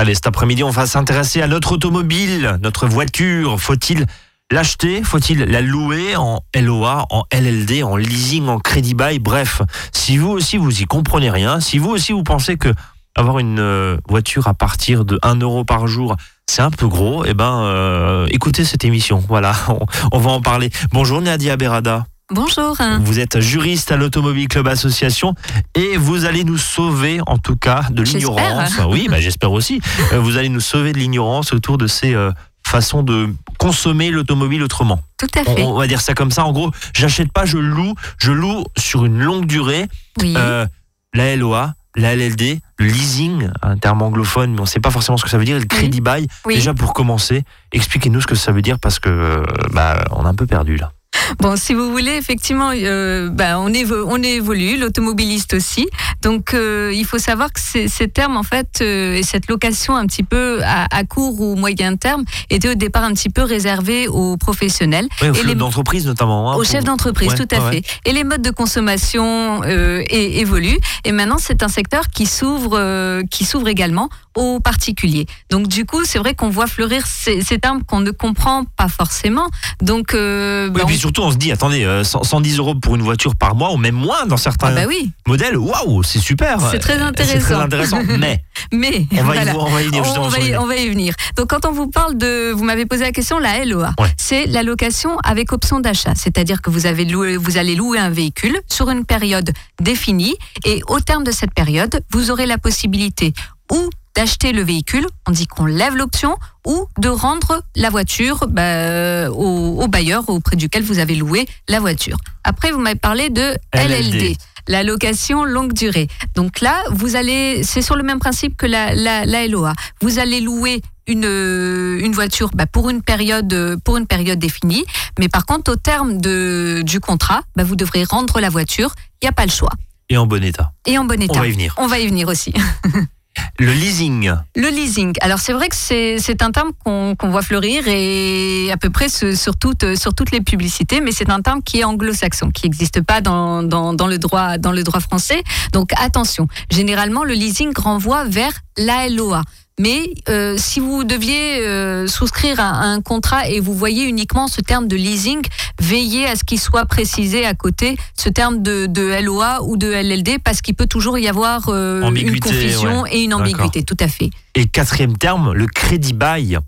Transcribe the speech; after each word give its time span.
Allez, 0.00 0.14
cet 0.14 0.28
après-midi, 0.28 0.64
on 0.64 0.70
va 0.70 0.86
s'intéresser 0.86 1.42
à 1.42 1.46
notre 1.46 1.72
automobile, 1.72 2.56
notre 2.62 2.86
voiture. 2.86 3.60
Faut-il 3.60 4.06
l'acheter? 4.50 5.02
Faut-il 5.02 5.40
la 5.40 5.60
louer 5.60 6.16
en 6.16 6.40
LOA, 6.58 7.04
en 7.10 7.24
LLD, 7.30 7.82
en 7.82 7.96
leasing, 7.96 8.48
en 8.48 8.60
crédit 8.60 8.94
bail? 8.94 9.18
Bref, 9.18 9.60
si 9.92 10.16
vous 10.16 10.30
aussi 10.30 10.56
vous 10.56 10.80
y 10.80 10.86
comprenez 10.86 11.28
rien, 11.28 11.60
si 11.60 11.76
vous 11.76 11.90
aussi 11.90 12.12
vous 12.12 12.22
pensez 12.22 12.56
que 12.56 12.70
avoir 13.14 13.40
une 13.40 13.58
euh, 13.58 13.98
voiture 14.08 14.48
à 14.48 14.54
partir 14.54 15.04
de 15.04 15.18
1 15.20 15.34
euro 15.40 15.66
par 15.66 15.86
jour, 15.86 16.16
c'est 16.46 16.62
un 16.62 16.70
peu 16.70 16.88
gros, 16.88 17.26
eh 17.26 17.34
ben, 17.34 17.60
euh, 17.64 18.26
écoutez 18.30 18.64
cette 18.64 18.86
émission. 18.86 19.22
Voilà, 19.28 19.54
on, 19.68 19.80
on 20.12 20.18
va 20.18 20.30
en 20.30 20.40
parler. 20.40 20.70
Bonjour 20.92 21.20
Nadia 21.20 21.58
Berada. 21.58 22.06
Bonjour. 22.30 22.76
Vous 23.00 23.18
êtes 23.18 23.40
juriste 23.40 23.90
à 23.90 23.96
l'Automobile 23.96 24.46
Club 24.48 24.68
Association 24.68 25.34
et 25.74 25.96
vous 25.96 26.24
allez 26.26 26.44
nous 26.44 26.58
sauver 26.58 27.20
en 27.26 27.38
tout 27.38 27.56
cas 27.56 27.82
de 27.90 28.02
l'ignorance. 28.02 28.78
Oui, 28.88 29.08
bah, 29.10 29.20
j'espère 29.20 29.50
aussi. 29.52 29.80
Euh, 30.12 30.20
Vous 30.20 30.36
allez 30.36 30.48
nous 30.48 30.60
sauver 30.60 30.92
de 30.92 30.98
l'ignorance 30.98 31.52
autour 31.52 31.76
de 31.76 31.88
ces 31.88 32.14
euh, 32.14 32.30
façons 32.64 33.02
de 33.02 33.28
consommer 33.58 34.10
l'automobile 34.10 34.62
autrement. 34.62 35.00
Tout 35.18 35.26
à 35.36 35.42
fait. 35.42 35.62
on 35.64 35.74
va 35.76 35.88
dire 35.88 36.00
ça 36.00 36.14
comme 36.14 36.30
ça. 36.30 36.44
En 36.44 36.52
gros, 36.52 36.70
j'achète 36.94 37.32
pas, 37.32 37.44
je 37.46 37.58
loue. 37.58 37.94
Je 38.18 38.30
loue 38.30 38.64
sur 38.78 39.04
une 39.04 39.18
longue 39.20 39.46
durée 39.46 39.88
Oui. 40.20 40.34
euh, 40.36 40.66
la 41.14 41.34
LOA, 41.34 41.74
la 41.96 42.14
LLD, 42.14 42.60
le 42.78 42.86
leasing, 42.86 43.48
un 43.62 43.76
terme 43.76 44.02
anglophone, 44.02 44.52
mais 44.52 44.60
on 44.60 44.62
ne 44.62 44.68
sait 44.68 44.78
pas 44.78 44.92
forcément 44.92 45.18
ce 45.18 45.24
que 45.24 45.30
ça 45.30 45.36
veut 45.38 45.44
dire, 45.44 45.58
le 45.58 45.64
crédit 45.64 46.00
bail. 46.00 46.28
Oui. 46.46 46.54
Déjà 46.54 46.74
pour 46.74 46.92
commencer, 46.92 47.42
expliquez-nous 47.72 48.20
ce 48.20 48.28
que 48.28 48.36
ça 48.36 48.52
veut 48.52 48.62
dire 48.62 48.78
parce 48.78 49.00
que 49.00 49.42
bah, 49.72 50.04
on 50.12 50.24
est 50.24 50.28
un 50.28 50.34
peu 50.34 50.46
perdu 50.46 50.76
là. 50.76 50.92
Bon, 51.38 51.56
si 51.56 51.74
vous 51.74 51.90
voulez, 51.90 52.12
effectivement, 52.16 52.70
euh, 52.74 53.30
bah, 53.30 53.58
on, 53.58 53.68
évo- 53.70 54.04
on 54.06 54.22
évolue, 54.22 54.76
l'automobiliste 54.78 55.54
aussi. 55.54 55.88
Donc, 56.22 56.54
euh, 56.54 56.92
il 56.94 57.04
faut 57.04 57.18
savoir 57.18 57.52
que 57.52 57.60
ces, 57.60 57.88
ces 57.88 58.08
termes, 58.08 58.36
en 58.36 58.42
fait, 58.42 58.78
euh, 58.82 59.14
et 59.16 59.22
cette 59.22 59.48
location 59.48 59.94
un 59.96 60.06
petit 60.06 60.22
peu 60.22 60.60
à, 60.64 60.86
à 60.94 61.04
court 61.04 61.40
ou 61.40 61.54
moyen 61.56 61.96
terme, 61.96 62.24
était 62.50 62.68
au 62.70 62.74
départ 62.74 63.04
un 63.04 63.12
petit 63.12 63.30
peu 63.30 63.42
réservée 63.42 64.08
aux 64.08 64.36
professionnels. 64.36 65.08
Oui, 65.22 65.28
aux 65.30 65.34
chefs 65.34 65.56
d'entreprise 65.56 66.06
notamment. 66.06 66.50
hein, 66.50 66.54
Aux 66.54 66.58
pour- 66.62 66.70
chefs 66.70 66.84
d'entreprise, 66.84 67.30
Ouais, 67.30 67.36
tout 67.36 67.48
à 67.54 67.60
ouais, 67.60 67.70
fait. 67.82 68.00
Et 68.04 68.12
les 68.12 68.24
modes 68.24 68.42
de 68.42 68.50
consommation 68.50 69.62
euh, 69.64 70.02
é- 70.08 70.40
évoluent. 70.40 70.78
Et 71.04 71.12
maintenant, 71.12 71.38
c'est 71.38 71.62
un 71.62 71.68
secteur 71.68 72.08
qui 72.08 72.26
s'ouvre, 72.26 72.76
euh, 72.78 73.22
qui 73.30 73.44
s'ouvre 73.44 73.68
également 73.68 74.08
aux 74.36 74.60
particuliers. 74.60 75.26
Donc, 75.50 75.68
du 75.68 75.84
coup, 75.86 76.04
c'est 76.04 76.18
vrai 76.18 76.34
qu'on 76.34 76.50
voit 76.50 76.66
fleurir 76.66 77.06
ces, 77.06 77.40
ces 77.42 77.58
termes 77.58 77.82
qu'on 77.84 78.00
ne 78.00 78.10
comprend 78.10 78.64
pas 78.64 78.88
forcément. 78.88 79.48
Donc, 79.82 80.14
euh, 80.14 80.68
Oui, 80.74 80.80
et 80.82 80.84
puis 80.86 80.98
surtout, 80.98 81.19
on 81.20 81.30
se 81.30 81.36
dit, 81.36 81.52
attendez, 81.52 81.84
euh, 81.84 82.04
100 82.04 82.22
110 82.24 82.58
euros 82.58 82.74
pour 82.74 82.94
une 82.96 83.02
voiture 83.02 83.34
par 83.36 83.54
mois, 83.54 83.72
ou 83.72 83.76
même 83.76 83.94
moins 83.94 84.26
dans 84.26 84.36
certains 84.36 84.68
ah 84.68 84.74
bah 84.74 84.84
oui, 84.88 85.10
modèles, 85.26 85.56
waouh, 85.56 86.02
c'est 86.02 86.18
super. 86.18 86.58
C'est 86.70 86.78
très 86.78 86.98
C'est 86.98 87.38
très 87.38 87.54
intéressant. 87.54 88.00
mais 88.18 88.42
mais 88.72 89.06
on 89.12 89.16
va, 89.16 89.22
voilà. 89.22 89.52
y, 89.52 89.56
on 89.56 89.64
va 89.70 89.82
y 89.82 89.86
venir 89.86 90.04
justement. 90.04 90.26
On 90.26 90.28
va, 90.28 90.36
sur 90.36 90.46
y, 90.46 90.50
les- 90.50 90.56
on 90.58 90.66
va 90.66 90.76
y 90.76 90.88
venir. 90.88 91.14
Donc, 91.36 91.48
quand 91.50 91.64
on 91.66 91.72
vous 91.72 91.88
parle 91.88 92.16
de, 92.16 92.52
vous 92.52 92.64
m'avez 92.64 92.86
posé 92.86 93.02
la 93.04 93.12
question, 93.12 93.38
la 93.38 93.64
LOA, 93.64 93.94
Ouais. 93.98 94.08
c'est 94.16 94.46
la 94.46 94.62
location 94.62 95.18
avec 95.24 95.52
option 95.52 95.80
d'achat. 95.80 96.12
C'est-à-dire 96.14 96.62
que 96.62 96.70
vous, 96.70 96.86
avez 96.86 97.04
loué, 97.04 97.36
vous 97.36 97.56
allez 97.58 97.74
louer 97.74 97.98
un 97.98 98.10
véhicule 98.10 98.58
sur 98.68 98.90
une 98.90 99.04
période 99.04 99.50
définie 99.80 100.36
et 100.64 100.82
au 100.88 101.00
terme 101.00 101.24
de 101.24 101.32
cette 101.32 101.52
période, 101.54 102.02
vous 102.10 102.30
aurez 102.30 102.46
la 102.46 102.58
possibilité 102.58 103.32
ou 103.72 103.88
d'acheter 104.20 104.52
le 104.52 104.62
véhicule, 104.62 105.06
on 105.26 105.30
dit 105.30 105.46
qu'on 105.46 105.64
lève 105.64 105.96
l'option, 105.96 106.36
ou 106.66 106.86
de 106.98 107.08
rendre 107.08 107.62
la 107.74 107.88
voiture 107.88 108.46
bah, 108.48 108.60
euh, 108.60 109.30
au, 109.30 109.82
au 109.82 109.88
bailleur 109.88 110.28
auprès 110.28 110.56
duquel 110.56 110.82
vous 110.82 110.98
avez 110.98 111.14
loué 111.14 111.48
la 111.68 111.80
voiture. 111.80 112.18
Après, 112.44 112.70
vous 112.70 112.80
m'avez 112.80 112.98
parlé 112.98 113.30
de 113.30 113.56
LLD. 113.72 114.20
LLD 114.20 114.36
la 114.68 114.82
location 114.82 115.42
longue 115.44 115.72
durée. 115.72 116.06
Donc 116.34 116.60
là, 116.60 116.84
vous 116.90 117.16
allez, 117.16 117.62
c'est 117.64 117.80
sur 117.80 117.96
le 117.96 118.02
même 118.02 118.18
principe 118.18 118.58
que 118.58 118.66
la, 118.66 118.94
la, 118.94 119.24
la 119.24 119.48
LOA. 119.48 119.72
Vous 120.02 120.18
allez 120.18 120.42
louer 120.42 120.82
une, 121.06 121.24
euh, 121.24 121.98
une 122.04 122.12
voiture 122.12 122.50
bah, 122.52 122.66
pour 122.66 122.90
une 122.90 123.00
période 123.00 123.50
euh, 123.54 123.78
pour 123.82 123.96
une 123.96 124.06
période 124.06 124.38
définie, 124.38 124.84
mais 125.18 125.30
par 125.30 125.46
contre 125.46 125.72
au 125.72 125.76
terme 125.76 126.20
de, 126.20 126.82
du 126.84 127.00
contrat, 127.00 127.40
bah, 127.56 127.64
vous 127.64 127.74
devrez 127.74 128.04
rendre 128.04 128.38
la 128.38 128.50
voiture. 128.50 128.94
Il 129.22 129.24
n'y 129.24 129.28
a 129.30 129.32
pas 129.32 129.46
le 129.46 129.50
choix. 129.50 129.72
Et 130.10 130.18
en 130.18 130.26
bon 130.26 130.44
état. 130.44 130.72
Et 130.86 130.98
en 130.98 131.04
bon 131.04 131.16
On 131.18 131.24
état. 131.24 131.40
va 131.40 131.46
y 131.48 131.52
venir. 131.52 131.74
On 131.78 131.86
va 131.86 131.98
y 131.98 132.06
venir 132.06 132.28
aussi. 132.28 132.52
Le 133.58 133.72
leasing. 133.72 134.32
Le 134.56 134.68
leasing. 134.68 135.14
Alors 135.20 135.38
c'est 135.38 135.52
vrai 135.52 135.68
que 135.68 135.76
c'est 135.76 136.42
un 136.42 136.50
terme 136.50 136.72
qu'on 136.84 137.14
voit 137.30 137.42
fleurir 137.42 137.84
et 137.86 138.70
à 138.72 138.76
peu 138.76 138.90
près 138.90 139.08
sur 139.08 139.56
toutes 139.56 139.96
sur 139.96 140.14
toutes 140.14 140.30
les 140.30 140.40
publicités, 140.40 141.00
mais 141.00 141.12
c'est 141.12 141.30
un 141.30 141.40
terme 141.40 141.62
qui 141.62 141.80
est 141.80 141.84
anglo-saxon, 141.84 142.50
qui 142.50 142.64
n'existe 142.64 143.02
pas 143.02 143.20
dans, 143.20 143.62
dans, 143.62 144.06
le 144.06 144.18
droit 144.18 144.58
dans 144.58 144.72
le 144.72 144.82
droit 144.82 145.00
français. 145.00 145.42
Donc 145.72 145.90
attention. 145.96 146.48
Généralement 146.70 147.24
le 147.24 147.34
leasing 147.34 147.72
renvoie 147.76 148.24
vers 148.24 148.52
la 148.76 149.08
LOA. 149.08 149.42
Mais 149.80 150.12
euh, 150.28 150.56
si 150.58 150.78
vous 150.78 151.04
deviez 151.04 151.66
euh, 151.66 152.06
souscrire 152.06 152.60
à, 152.60 152.82
à 152.82 152.84
un 152.84 153.00
contrat 153.00 153.48
et 153.48 153.60
vous 153.60 153.72
voyez 153.72 154.04
uniquement 154.04 154.46
ce 154.46 154.60
terme 154.60 154.86
de 154.88 154.94
leasing, 154.94 155.40
veillez 155.80 156.26
à 156.26 156.36
ce 156.36 156.44
qu'il 156.44 156.60
soit 156.60 156.84
précisé 156.84 157.46
à 157.46 157.54
côté 157.54 157.96
ce 158.14 158.28
terme 158.28 158.62
de, 158.62 158.84
de 158.84 159.22
LOA 159.22 159.62
ou 159.62 159.78
de 159.78 159.86
LLD 159.90 160.38
parce 160.44 160.60
qu'il 160.60 160.74
peut 160.74 160.86
toujours 160.86 161.16
y 161.18 161.28
avoir 161.28 161.70
euh, 161.70 162.02
une 162.12 162.38
confusion 162.40 163.06
et 163.06 163.22
une 163.22 163.32
ambiguïté. 163.32 163.82
Tout 163.82 163.96
à 164.00 164.08
fait. 164.08 164.28
Et 164.54 164.66
quatrième 164.66 165.16
terme, 165.16 165.54
le 165.54 165.66
crédit 165.66 166.12
bail. 166.12 166.58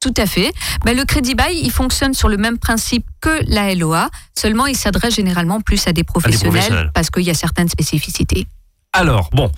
Tout 0.00 0.14
à 0.16 0.26
fait. 0.26 0.52
Ben, 0.84 0.96
le 0.96 1.04
crédit 1.04 1.36
bail, 1.36 1.56
il 1.56 1.70
fonctionne 1.70 2.14
sur 2.14 2.28
le 2.28 2.36
même 2.36 2.58
principe 2.58 3.06
que 3.20 3.44
la 3.46 3.72
LOA, 3.76 4.10
seulement 4.36 4.66
il 4.66 4.76
s'adresse 4.76 5.14
généralement 5.14 5.60
plus 5.60 5.86
à 5.86 5.92
des 5.92 6.02
professionnels, 6.02 6.50
professionnels. 6.50 6.90
parce 6.94 7.10
qu'il 7.10 7.22
y 7.22 7.30
a 7.30 7.34
certaines 7.34 7.68
spécificités. 7.68 8.48
Alors, 8.92 9.30
bon, 9.32 9.52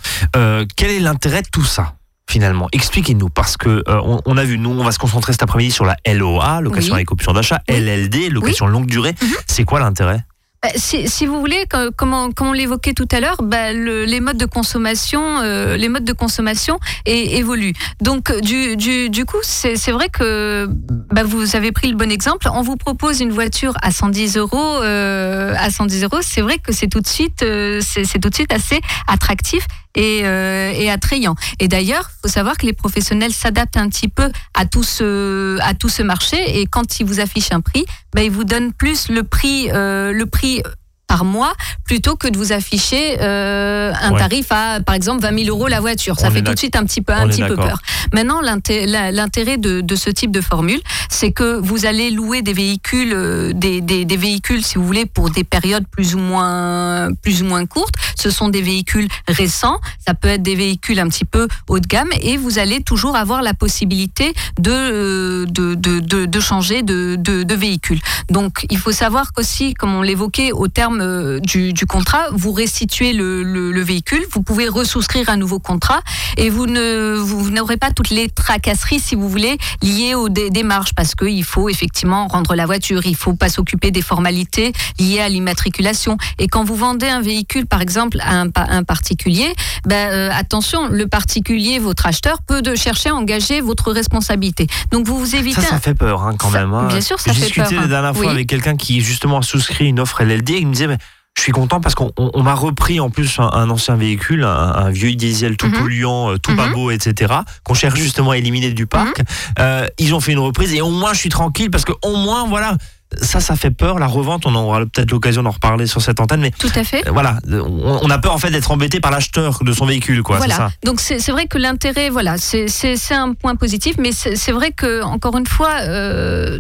quel 0.77 0.91
est 0.91 1.01
l'intérêt 1.01 1.41
de 1.41 1.49
tout 1.51 1.65
ça? 1.65 1.95
Finalement, 2.33 2.67
expliquez-nous 2.73 3.29
parce 3.29 3.59
que 3.59 3.69
euh, 3.69 3.83
on, 4.05 4.23
on 4.25 4.39
a 4.39 4.45
vu, 4.45 4.57
nous, 4.57 4.71
on 4.71 4.83
va 4.85 4.91
se 4.93 4.99
concentrer 4.99 5.35
cet 5.35 5.43
après-midi 5.43 5.71
sur 5.71 5.85
la 5.85 5.97
LOA, 6.11 6.63
location 6.63 6.95
Oui. 6.95 7.01
avec 7.01 7.13
option 7.13 7.35
d'achat, 7.35 7.61
Oui. 7.69 7.77
LLD, 7.79 8.31
location 8.31 8.67
longue 8.67 8.87
durée. 8.87 9.15
Mhm. 9.21 9.29
C'est 9.47 9.65
quoi 9.65 9.81
l'intérêt? 9.81 10.25
Ben, 10.63 10.71
si, 10.77 11.11
si 11.11 11.27
vous 11.27 11.39
voulez, 11.41 11.67
co- 11.71 11.91
comme 11.95 12.15
on, 12.15 12.53
l'évoquait 12.53 12.95
tout 12.95 13.09
à 13.13 13.21
l'heure, 13.21 13.37
le- 13.43 14.05
les 14.07 14.21
modes 14.21 14.39
de 14.39 14.47
consommation, 14.47 15.41
euh, 15.43 15.77
les 15.77 15.91
modes 15.91 16.05
de 16.05 16.13
consommation 16.15 16.79
é- 17.05 17.37
évoluent. 17.37 17.75
Donc 18.01 18.33
du, 18.41 18.77
du, 18.79 19.11
du 19.11 19.27
coup, 19.27 19.37
c'est 19.43 19.91
vrai 19.91 20.09
que 20.09 20.67
ben, 21.13 21.25
vous 21.25 21.55
avez 21.55 21.71
pris 21.73 21.89
le 21.91 21.97
bon 21.97 22.11
exemple. 22.11 22.49
On 22.55 22.63
vous 22.63 22.77
propose 22.77 23.21
une 23.21 23.33
voiture 23.33 23.75
à 23.83 23.91
110 23.91 24.39
euros, 24.39 24.81
euh, 24.83 25.53
à 25.59 25.69
110 25.71 26.05
euros. 26.05 26.21
C'est 26.23 26.41
vrai 26.41 26.57
que 26.59 26.73
c'est 26.73 26.89
tout 26.89 27.01
de 27.01 27.09
suite, 27.09 27.43
euh, 27.43 27.81
c'est 27.83 28.21
tout 28.21 28.31
de 28.31 28.35
suite 28.35 28.55
assez 28.55 28.81
attractif 29.07 29.67
et, 29.95 30.23
euh, 30.25 30.73
et 30.75 30.91
attrayant. 30.91 31.35
Et 31.59 31.69
d'ailleurs, 31.69 32.11
faut 32.23 32.29
savoir 32.29 32.57
que 32.57 32.67
les 32.67 32.73
professionnels 32.73 33.33
s'adaptent 33.33 33.77
un 33.77 33.89
petit 33.89 34.09
peu 34.09 34.31
à 34.55 34.67
tout 34.67 34.83
ce 34.83 35.59
à 35.61 35.75
tout 35.75 35.89
ce 35.89 36.03
marché 36.03 36.61
et 36.61 36.67
quand 36.67 37.01
ils 37.01 37.07
vous 37.07 37.21
affichent 37.21 37.53
un 37.53 37.61
prix, 37.61 37.85
ben, 38.15 38.23
ils 38.23 38.31
vous 38.31 38.45
donnent 38.45 38.73
plus 38.73 39.09
le 39.09 39.23
prix 39.23 39.71
euh, 39.71 40.13
le 40.13 40.27
prix 40.27 40.63
par 41.13 41.27
mois 41.27 41.53
plutôt 41.85 42.17
que 42.17 42.27
de 42.27 42.39
vous 42.39 42.53
afficher 42.53 43.19
euh, 43.21 43.93
un 44.01 44.13
Ouais. 44.13 44.19
tarif 44.19 44.47
à 44.51 44.81
par 44.81 44.95
exemple 44.95 45.21
20 45.23 45.45
000 45.45 45.55
euros 45.55 45.69
la 45.69 45.81
voiture. 45.81 46.19
Ça 46.19 46.29
On 46.29 46.31
fait 46.31 46.41
tout 46.43 46.55
de 46.55 46.59
suite 46.59 46.75
un 46.75 46.85
petit 46.87 47.03
peu 47.03 47.13
un 47.13 47.29
petit 47.29 47.43
peu 47.43 47.55
peur. 47.55 47.79
Maintenant, 48.15 48.41
l'intérêt 48.41 49.59
de, 49.59 49.83
de 49.83 49.95
ce 49.95 50.09
type 50.11 50.31
de 50.31 50.41
formule, 50.41 50.81
c'est 51.11 51.33
que 51.33 51.59
vous 51.59 51.85
allez 51.85 52.11
louer 52.11 52.41
des 52.41 52.55
véhicules, 52.55 53.13
euh, 53.15 53.53
des, 53.53 53.81
des, 53.83 54.05
des 54.07 54.17
véhicules, 54.17 54.65
si 54.65 54.77
vous 54.79 54.87
voulez, 54.87 55.05
pour 55.07 55.29
des 55.31 55.45
périodes 55.45 55.85
plus 55.91 56.15
ou 56.15 56.19
moins, 56.19 57.11
plus 57.23 57.43
ou 57.43 57.47
moins 57.47 57.67
courtes. 57.67 57.95
Ce 58.17 58.31
sont 58.31 58.49
des 58.49 58.63
véhicules 58.63 59.09
récents. 59.29 59.79
Ça 60.07 60.15
peut 60.15 60.29
être 60.29 60.43
des 60.43 60.55
véhicules 60.57 60.99
un 60.99 61.09
petit 61.09 61.25
peu 61.27 61.47
haut 61.69 61.79
de 61.79 61.87
gamme, 61.87 62.11
et 62.23 62.37
vous 62.39 62.59
allez 62.59 62.83
toujours 62.83 63.17
avoir 63.17 63.43
la 63.43 63.53
possibilité 63.55 64.33
de 64.59 64.71
euh, 64.73 65.45
de, 65.47 65.75
de, 65.75 66.27
de, 66.27 66.41
changer 66.41 66.83
de, 66.83 67.17
de, 67.19 67.43
de 67.43 67.55
véhicule. 67.55 68.01
Donc, 68.31 68.67
il 68.71 68.79
faut 68.79 68.93
savoir 68.93 69.33
qu'aussi, 69.33 69.75
comme 69.75 69.95
on 69.95 70.03
l'évoquait, 70.03 70.53
au 70.53 70.69
terme 70.69 71.02
euh, 71.03 71.41
du, 71.41 71.73
du 71.73 71.87
contrat, 71.87 72.25
vous 72.33 72.53
restituez 72.53 73.13
le, 73.13 73.43
le, 73.43 73.73
le 73.73 73.83
véhicule, 73.83 74.23
vous 74.33 74.43
pouvez 74.43 74.69
ressouscrire 74.69 75.29
un 75.29 75.37
nouveau 75.37 75.59
contrat 75.59 76.01
et 76.37 76.49
vous 76.51 76.67
ne 76.67 77.15
vous 77.17 77.51
n'aurez 77.51 77.77
pas 77.77 77.91
toutes 77.91 78.11
les 78.11 78.29
tracasseries, 78.29 79.01
si 79.01 79.15
vous 79.15 79.29
voulez, 79.29 79.59
liées 79.83 80.15
aux 80.15 80.29
dé- 80.29 80.51
démarches, 80.51 80.95
parce 80.95 81.15
qu'il 81.15 81.45
faut 81.45 81.69
effectivement 81.69 82.27
rendre 82.29 82.55
la 82.55 82.67
voiture, 82.67 83.03
il 83.05 83.17
faut 83.17 83.35
pas 83.35 83.49
s'occuper 83.49 83.91
des 83.91 84.03
formalités 84.03 84.73
liées 84.99 85.21
à 85.21 85.29
l'immatriculation. 85.29 86.17
Et 86.39 86.49
quand 86.49 86.65
vous 86.65 86.77
vendez 86.77 87.07
un 87.09 87.21
véhicule, 87.21 87.67
par 87.67 87.81
exemple, 87.81 88.19
à 88.21 88.41
un, 88.41 88.49
pa- 88.51 88.67
un 88.69 88.83
particulier, 88.85 89.53
ben, 89.87 90.11
euh, 90.13 90.31
attention, 90.33 90.89
le 90.89 91.07
particulier, 91.07 91.79
votre 91.79 92.07
acheteur, 92.07 92.43
peut 92.43 92.63
de 92.63 92.75
chercher 92.75 93.11
à 93.11 93.15
engager 93.15 93.61
votre 93.61 93.93
responsabilité. 93.93 94.67
Donc 94.91 95.07
vous 95.07 95.19
vous 95.19 95.37
évitez. 95.37 95.61
Ça, 95.61 95.69
ça 95.69 95.81
fait 95.81 95.95
peur 95.95 96.23
hein, 96.23 96.35
quand 96.39 96.51
Ça- 96.51 96.61
même. 96.61 96.73
hein. 96.75 96.87
bien 96.89 97.01
sûr, 97.01 97.19
ça 97.21 97.33
J'ai 97.33 97.41
fait 97.41 97.47
discuté 97.47 97.75
peur, 97.75 97.83
la 97.83 97.89
dernière 97.89 98.15
fois 98.15 98.27
oui. 98.27 98.31
avec 98.33 98.47
quelqu'un 98.49 98.77
qui 98.77 99.01
justement 99.01 99.39
a 99.39 99.43
souscrit 99.43 99.87
une 99.89 100.01
offre 100.01 100.23
LLD. 100.23 100.51
Il 100.59 100.67
me 100.69 100.73
disait, 100.73 100.92
mais 100.93 100.99
je 101.37 101.43
suis 101.43 101.53
content 101.53 101.81
parce 101.81 101.95
qu'on 101.95 102.13
on- 102.19 102.31
on 102.35 102.43
m'a 102.43 102.55
repris 102.55 103.01
en 103.01 103.09
plus 103.11 103.39
un, 103.39 103.51
un 103.53 103.71
ancien 103.71 103.97
véhicule, 103.97 104.45
un, 104.45 104.49
un 104.75 104.91
vieux 104.91 105.15
diesel 105.15 105.57
tout 105.57 105.67
Mhm. 105.67 105.73
polluant, 105.79 106.33
euh, 106.33 106.37
tout 106.39 106.55
pas 106.55 106.67
Mhm. 106.67 106.73
beau, 106.75 106.91
etc. 106.91 107.33
Qu'on 107.65 107.75
cherche 107.75 107.99
justement 107.99 108.33
à 108.33 108.37
éliminer 108.37 108.73
du 108.73 108.87
parc. 108.87 109.23
Euh, 109.59 109.87
ils 109.99 110.15
ont 110.15 110.21
fait 110.21 110.33
une 110.33 110.39
reprise 110.41 110.73
et 110.75 110.83
au 110.83 110.91
moins 110.91 111.13
je 111.15 111.19
suis 111.19 111.31
tranquille 111.31 111.71
parce 111.71 111.85
que 111.85 111.93
au 112.03 112.17
moins 112.17 112.47
voilà. 112.47 112.77
ça, 113.21 113.41
ça 113.41 113.57
fait 113.57 113.71
peur. 113.71 113.99
La 113.99 114.07
revente, 114.07 114.47
on 114.47 114.55
aura 114.55 114.81
peut-être 114.87 115.11
l'occasion 115.11 115.43
d'en 115.43 115.51
reparler 115.51 115.87
sur 115.87 116.01
cette 116.01 116.19
antenne, 116.19 116.41
mais 116.41 116.51
Tout 116.51 116.71
à 116.75 116.83
fait. 116.83 117.07
euh, 117.07 117.11
voilà, 117.13 117.37
on, 117.47 118.01
on 118.03 118.09
a 118.09 118.17
peur 118.19 118.33
en 118.33 118.39
fait 118.39 118.51
d'être 118.51 118.71
embêté 118.71 119.01
par 119.01 119.11
l'acheteur 119.11 119.63
de 119.63 119.73
son 119.75 119.85
véhicule, 119.85 120.23
quoi. 120.23 120.39
Voilà. 120.39 120.57
ça. 120.57 120.71
Donc 120.83 120.99
c'est 120.99 121.19
vrai 121.31 121.47
que 121.47 121.59
l'intérêt, 121.59 122.09
voilà, 122.09 122.37
c'est 122.39 123.13
un 123.13 123.35
point 123.35 123.55
positif, 123.57 123.97
mais 123.99 124.13
c'est 124.13 124.35
c'est 124.37 124.53
vrai 124.53 124.71
que 124.73 125.03
encore 125.03 125.37
une 125.37 125.47
fois. 125.47 125.73
euh, 125.83 126.59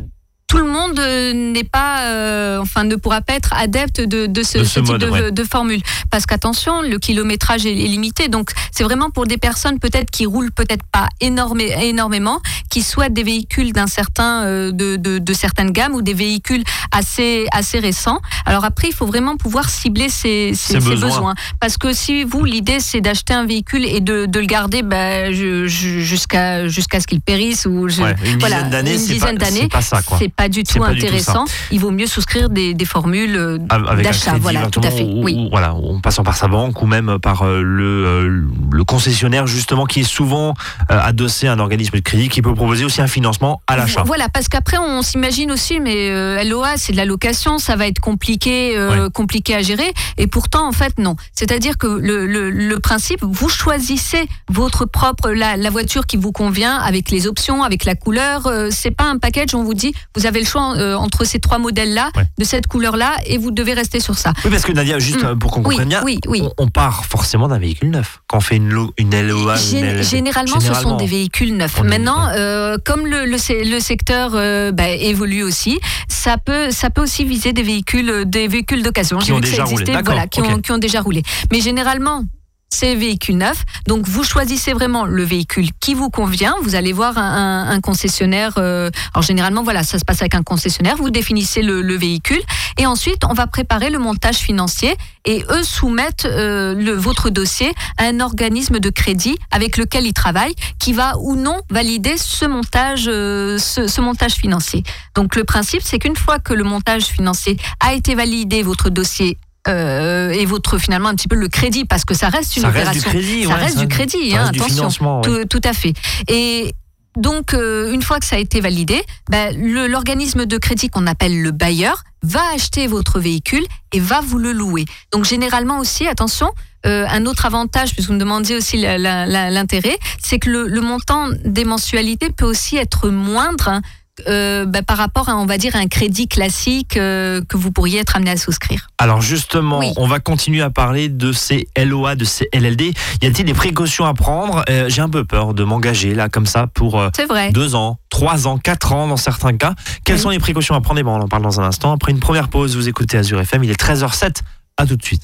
tout 0.52 0.58
le 0.58 0.70
monde 0.70 0.98
euh, 0.98 1.32
n'est 1.32 1.64
pas, 1.64 2.00
euh, 2.08 2.58
enfin, 2.60 2.84
ne 2.84 2.94
pourra 2.96 3.22
pas 3.22 3.32
être 3.32 3.54
adepte 3.54 4.02
de, 4.02 4.26
de 4.26 4.42
ce, 4.42 4.58
De 4.58 4.64
ce 4.64 4.70
ce 4.74 4.80
type 4.80 4.88
mode, 4.90 5.00
de, 5.00 5.08
ouais. 5.08 5.30
de 5.32 5.44
formule. 5.44 5.80
Parce 6.10 6.26
qu'attention, 6.26 6.82
le 6.82 6.98
kilométrage 6.98 7.64
est, 7.64 7.70
est 7.72 7.86
limité. 7.88 8.28
Donc, 8.28 8.50
c'est 8.70 8.84
vraiment 8.84 9.08
pour 9.08 9.24
des 9.26 9.38
personnes 9.38 9.78
peut-être 9.78 10.10
qui 10.10 10.26
roulent 10.26 10.50
peut-être 10.52 10.84
pas 10.92 11.08
énorme- 11.22 11.62
énormément, 11.62 12.42
qui 12.68 12.82
souhaitent 12.82 13.14
des 13.14 13.22
véhicules 13.22 13.72
d'un 13.72 13.86
certain, 13.86 14.42
euh, 14.44 14.72
de, 14.72 14.96
de, 14.96 15.18
de 15.18 15.32
certaines 15.32 15.70
gammes 15.70 15.94
ou 15.94 16.02
des 16.02 16.12
véhicules 16.12 16.64
assez, 16.90 17.46
assez 17.50 17.78
récents. 17.78 18.20
Alors 18.44 18.66
après, 18.66 18.88
il 18.88 18.94
faut 18.94 19.06
vraiment 19.06 19.38
pouvoir 19.38 19.70
cibler 19.70 20.10
ses, 20.10 20.52
ses, 20.54 20.74
Ses 20.74 20.78
besoins. 20.80 21.08
besoins. 21.08 21.34
Parce 21.60 21.78
que 21.78 21.94
si 21.94 22.24
vous, 22.24 22.44
l'idée, 22.44 22.80
c'est 22.80 23.00
d'acheter 23.00 23.32
un 23.32 23.46
véhicule 23.46 23.86
et 23.86 24.00
de, 24.00 24.26
de 24.26 24.38
le 24.38 24.46
garder 24.46 24.82
ben, 24.82 25.32
je- 25.32 25.66
jusqu'à 25.66 26.68
jusqu'à 26.68 27.00
ce 27.00 27.06
qu'il 27.06 27.22
périsse 27.22 27.64
ou 27.64 27.88
je- 27.88 28.02
Ouais, 28.02 28.14
une 28.26 28.38
voilà, 28.38 28.56
dizaine 28.56 28.70
d'années, 28.70 28.92
une 28.94 28.98
c'est 28.98 29.12
dizaine 29.14 29.38
pas, 29.38 29.44
d'années, 29.46 29.60
c'est 29.62 29.68
pas 29.68 29.80
ça, 29.80 30.02
quoi. 30.02 30.18
Pas 30.42 30.48
du 30.48 30.62
tout 30.64 30.78
pas 30.78 30.92
du 30.92 31.00
tout 31.00 31.06
intéressant. 31.06 31.44
Il 31.70 31.78
vaut 31.80 31.90
mieux 31.90 32.06
souscrire 32.06 32.50
des, 32.50 32.74
des 32.74 32.84
formules 32.84 33.36
euh, 33.36 33.58
d'achat. 34.02 34.34
Voilà, 34.40 34.66
tout 34.66 34.80
à 34.82 34.90
fait. 34.90 35.04
ou- 35.04 35.22
Oui. 35.24 35.34
ou- 35.38 35.50
voilà, 35.50 35.74
en 35.74 36.00
passant 36.00 36.24
par 36.24 36.36
sa 36.36 36.48
banque 36.48 36.82
ou 36.82 36.86
même 36.86 37.18
par 37.20 37.42
euh, 37.42 37.62
le, 37.62 37.84
euh, 38.06 38.44
le 38.72 38.84
concessionnaire 38.84 39.46
justement 39.46 39.84
qui 39.86 40.00
est 40.00 40.04
souvent 40.18 40.54
adossé 40.88 41.46
à 41.48 41.52
un 41.52 41.58
organisme 41.58 41.96
de 41.96 42.00
crédit 42.00 42.28
qui 42.28 42.42
peut 42.42 42.54
proposer 42.54 42.84
aussi 42.84 43.00
un 43.00 43.06
financement 43.06 43.62
à 43.66 43.76
l'achat. 43.76 44.02
Voilà, 44.04 44.28
parce 44.28 44.48
qu'après 44.48 44.78
on 44.78 45.02
s'imagine 45.02 45.50
aussi, 45.52 45.78
mais 45.80 46.10
euh, 46.10 46.42
LOA 46.44 46.76
c'est 46.76 46.92
de 46.92 46.96
la 46.96 47.04
location, 47.04 47.58
ça 47.58 47.76
va 47.76 47.86
être 47.86 48.00
compliqué, 48.00 48.76
euh, 48.76 49.08
compliqué 49.10 49.54
à 49.54 49.62
gérer. 49.62 49.92
Et 50.18 50.26
pourtant 50.26 50.66
en 50.66 50.72
fait 50.72 50.98
non. 50.98 51.16
C'est-à-dire 51.34 51.78
que 51.78 51.86
le, 51.86 52.26
le, 52.26 52.50
le 52.50 52.78
principe, 52.80 53.20
vous 53.22 53.48
choisissez 53.48 54.26
votre 54.48 54.84
propre 54.86 55.30
la, 55.30 55.56
la 55.56 55.70
voiture 55.70 56.06
qui 56.06 56.16
vous 56.16 56.32
convient 56.32 56.76
avec 56.76 57.10
les 57.10 57.26
options, 57.26 57.62
avec 57.62 57.84
la 57.84 57.94
couleur. 57.94 58.46
Euh, 58.46 58.68
c'est 58.70 58.90
pas 58.90 59.04
un 59.04 59.18
package. 59.18 59.54
On 59.54 59.62
vous 59.64 59.74
dit 59.74 59.92
vous 60.16 60.26
avez 60.26 60.31
le 60.40 60.46
choix 60.46 60.74
euh, 60.76 60.94
entre 60.94 61.24
ces 61.24 61.38
trois 61.38 61.58
modèles 61.58 61.94
là, 61.94 62.10
Ouais. 62.16 62.24
de 62.38 62.44
cette 62.44 62.66
couleur 62.66 62.96
là, 62.96 63.12
et 63.26 63.38
vous 63.38 63.50
devez 63.50 63.74
rester 63.74 64.00
sur 64.00 64.16
ça. 64.18 64.32
Oui, 64.44 64.50
parce 64.50 64.64
que 64.64 64.72
Nadia, 64.72 64.98
juste 64.98 65.22
Mm. 65.22 65.26
euh, 65.26 65.34
pour 65.36 65.50
qu'on 65.52 65.60
Oui, 65.60 65.76
comprenne 65.76 65.88
bien, 65.88 66.02
oui, 66.04 66.18
oui. 66.26 66.42
On, 66.42 66.64
on 66.64 66.68
part 66.68 67.04
forcément 67.04 67.48
d'un 67.48 67.58
véhicule 67.58 67.90
neuf 67.90 68.20
quand 68.26 68.38
on 68.38 68.40
fait 68.40 68.56
une, 68.56 68.68
lo- 68.70 68.92
une 68.98 69.10
LOA. 69.20 69.56
Gén- 69.56 69.78
une 69.78 69.84
LLD. 69.84 70.02
généralement, 70.04 70.60
ce 70.60 70.74
sont 70.74 70.96
des 70.96 71.06
véhicules 71.06 71.56
neufs. 71.56 71.82
Maintenant, 71.82 72.28
euh, 72.36 72.76
comme 72.84 73.06
le, 73.06 73.24
le, 73.26 73.38
se- 73.38 73.68
le 73.68 73.80
secteur 73.80 74.32
euh, 74.34 74.72
bah, 74.72 74.88
évolue 74.88 75.42
aussi, 75.42 75.78
ça 76.08 76.38
peut, 76.38 76.70
ça 76.70 76.90
peut 76.90 77.02
aussi 77.02 77.24
viser 77.24 77.52
des 77.52 77.62
véhicules, 77.62 78.24
des 78.26 78.48
véhicules 78.48 78.82
d'occasion. 78.82 79.18
Qui 79.18 79.26
J'ai 79.26 79.32
ont 79.32 79.36
vu 79.36 79.42
que 79.42 79.46
ça 79.48 79.52
déjà 79.52 79.64
roulé. 79.64 79.74
existait, 79.74 79.92
D'accord, 79.92 80.14
voilà, 80.14 80.26
qui, 80.28 80.40
ok. 80.40 80.48
ont, 80.48 80.58
qui 80.60 80.72
ont 80.72 80.78
déjà 80.78 81.00
roulé. 81.00 81.22
Mais 81.52 81.60
généralement, 81.60 82.24
c'est 82.72 82.94
véhicules 82.94 83.36
neufs. 83.36 83.64
Donc, 83.86 84.06
vous 84.06 84.24
choisissez 84.24 84.72
vraiment 84.72 85.04
le 85.04 85.24
véhicule 85.24 85.68
qui 85.80 85.94
vous 85.94 86.10
convient. 86.10 86.54
Vous 86.62 86.74
allez 86.74 86.92
voir 86.92 87.18
un, 87.18 87.22
un- 87.22 87.70
un 87.70 87.80
concessionnaire. 87.80 88.54
euh, 88.58 88.90
alors, 89.14 89.22
généralement, 89.22 89.62
voilà, 89.62 89.82
ça 89.82 89.98
se 89.98 90.04
passe 90.04 90.20
avec 90.22 90.34
un 90.34 90.42
concessionnaire. 90.42 90.96
Vous 90.96 91.10
définissez 91.10 91.62
le, 91.62 91.82
le 91.82 91.96
véhicule. 91.96 92.40
Et 92.78 92.86
ensuite, 92.86 93.24
on 93.28 93.34
va 93.34 93.46
préparer 93.46 93.90
le 93.90 93.98
montage 93.98 94.36
financier. 94.36 94.94
Et 95.24 95.44
eux 95.50 95.62
soumettent 95.62 96.24
euh, 96.24 96.74
le, 96.74 96.92
votre 96.92 97.30
dossier 97.30 97.72
à 97.98 98.04
un 98.06 98.18
organisme 98.20 98.80
de 98.80 98.90
crédit 98.90 99.36
avec 99.50 99.76
lequel 99.76 100.04
ils 100.06 100.12
travaillent, 100.12 100.54
qui 100.78 100.92
va 100.92 101.16
ou 101.18 101.36
non 101.36 101.60
valider 101.70 102.16
ce 102.16 102.44
montage, 102.44 103.04
euh, 103.06 103.58
ce, 103.58 103.86
ce 103.86 104.00
montage 104.00 104.32
financier. 104.32 104.82
Donc, 105.14 105.36
le 105.36 105.44
principe, 105.44 105.82
c'est 105.84 105.98
qu'une 105.98 106.16
fois 106.16 106.38
que 106.38 106.52
le 106.54 106.64
montage 106.64 107.04
financier 107.04 107.56
a 107.80 107.94
été 107.94 108.14
validé, 108.14 108.62
votre 108.62 108.90
dossier 108.90 109.38
euh, 109.68 110.30
et 110.30 110.44
votre 110.46 110.78
finalement 110.78 111.08
un 111.08 111.14
petit 111.14 111.28
peu 111.28 111.36
le 111.36 111.48
crédit 111.48 111.84
parce 111.84 112.04
que 112.04 112.14
ça 112.14 112.28
reste 112.28 112.56
une 112.56 112.62
Ça 112.62 112.70
reste 112.70 112.92
du 112.92 112.98
opération 112.98 113.10
crédit. 113.10 113.42
ça 113.44 113.48
ouais, 113.50 113.54
reste 113.54 113.78
du 113.78 113.88
crédit 113.88 114.30
ça 114.32 114.36
hein, 114.36 114.40
reste 114.44 114.52
du 114.52 114.60
attention 114.60 115.20
ouais. 115.20 115.46
tout, 115.46 115.60
à 115.64 115.72
fait 115.72 115.92
et 116.28 116.74
donc 117.16 117.54
euh, 117.54 117.92
une 117.92 118.02
fois 118.02 118.18
que 118.18 118.26
ça 118.26 118.36
a 118.36 118.38
été 118.40 118.60
validé 118.60 119.00
le- 119.30 119.86
l'organisme 119.86 120.46
de 120.46 120.58
crédit 120.58 120.88
qu'on 120.88 121.06
appelle 121.06 121.40
le 121.42 121.50
bailleur 121.52 122.02
va 122.22 122.40
acheter 122.54 122.86
votre 122.86 123.20
véhicule 123.20 123.64
et 123.92 124.00
va 124.00 124.20
vous 124.20 124.38
le 124.38 124.52
louer 124.52 124.84
donc 125.12 125.24
généralement 125.24 125.78
aussi 125.78 126.06
attention 126.08 126.50
euh, 126.84 127.06
un 127.08 127.26
autre 127.26 127.46
avantage, 127.46 127.92
puisque 127.92 128.08
vous 128.08 128.14
me 128.14 128.18
demandiez 128.18 128.56
aussi 128.56 128.76
l'intérêt, 128.76 129.96
c'est 130.20 130.40
que 130.40 130.50
le, 130.50 130.66
le 130.66 130.80
montant 130.80 131.28
des 131.44 131.64
mensualités 131.64 132.30
peut 132.30 132.44
aussi 132.44 132.76
être 132.76 133.08
moindre 133.08 133.68
hein, 133.68 133.82
euh, 134.28 134.66
ben, 134.66 134.82
par 134.82 134.98
rapport 134.98 135.28
à, 135.30 135.36
on 135.36 135.46
va 135.46 135.56
dire, 135.56 135.74
un 135.74 135.86
crédit 135.86 136.28
classique 136.28 136.96
euh, 136.98 137.40
que 137.48 137.56
vous 137.56 137.72
pourriez 137.72 138.00
être 138.00 138.14
amené 138.16 138.30
à 138.32 138.36
souscrire. 138.36 138.88
Alors 138.98 139.22
justement, 139.22 139.78
Oui. 139.78 139.92
on 139.96 140.06
va 140.06 140.20
continuer 140.20 140.60
à 140.62 140.68
parler 140.70 141.08
de 141.08 141.32
ces 141.32 141.66
LOA, 141.82 142.14
de 142.14 142.24
ces 142.24 142.46
LLD. 142.52 142.92
Y 143.22 143.26
a-t-il 143.26 143.44
des 143.46 143.54
précautions 143.54 144.04
à 144.04 144.12
prendre? 144.14 144.64
Euh, 144.68 144.88
J'ai 144.88 145.00
un 145.00 145.08
peu 145.08 145.24
peur 145.24 145.54
de 145.54 145.64
m'engager 145.64 146.14
là 146.14 146.28
comme 146.28 146.44
ça 146.46 146.66
pour 146.66 147.00
euh, 147.00 147.08
vrai. 147.28 147.52
deux 147.52 147.74
ans, 147.74 147.98
trois 148.10 148.46
ans, 148.46 148.58
quatre 148.58 148.92
ans 148.92 149.06
dans 149.08 149.16
certains 149.16 149.56
cas. 149.56 149.74
Quelles 150.04 150.16
Oui. 150.16 150.22
sont 150.22 150.30
les 150.30 150.38
précautions 150.38 150.74
à 150.74 150.80
prendre? 150.82 151.00
Eh 151.00 151.02
ben, 151.02 151.10
On 151.10 151.20
en 151.22 151.28
parle 151.28 151.42
dans 151.42 151.60
un 151.60 151.64
instant. 151.64 151.92
Après 151.92 152.12
une 152.12 152.20
première 152.20 152.48
pause, 152.48 152.76
vous 152.76 152.88
écoutez 152.88 153.16
Azure 153.16 153.40
FM. 153.40 153.64
Il 153.64 153.70
est 153.70 153.80
13h07. 153.80 154.40
À 154.76 154.86
tout 154.86 154.96
de 154.96 155.02
suite. 155.04 155.22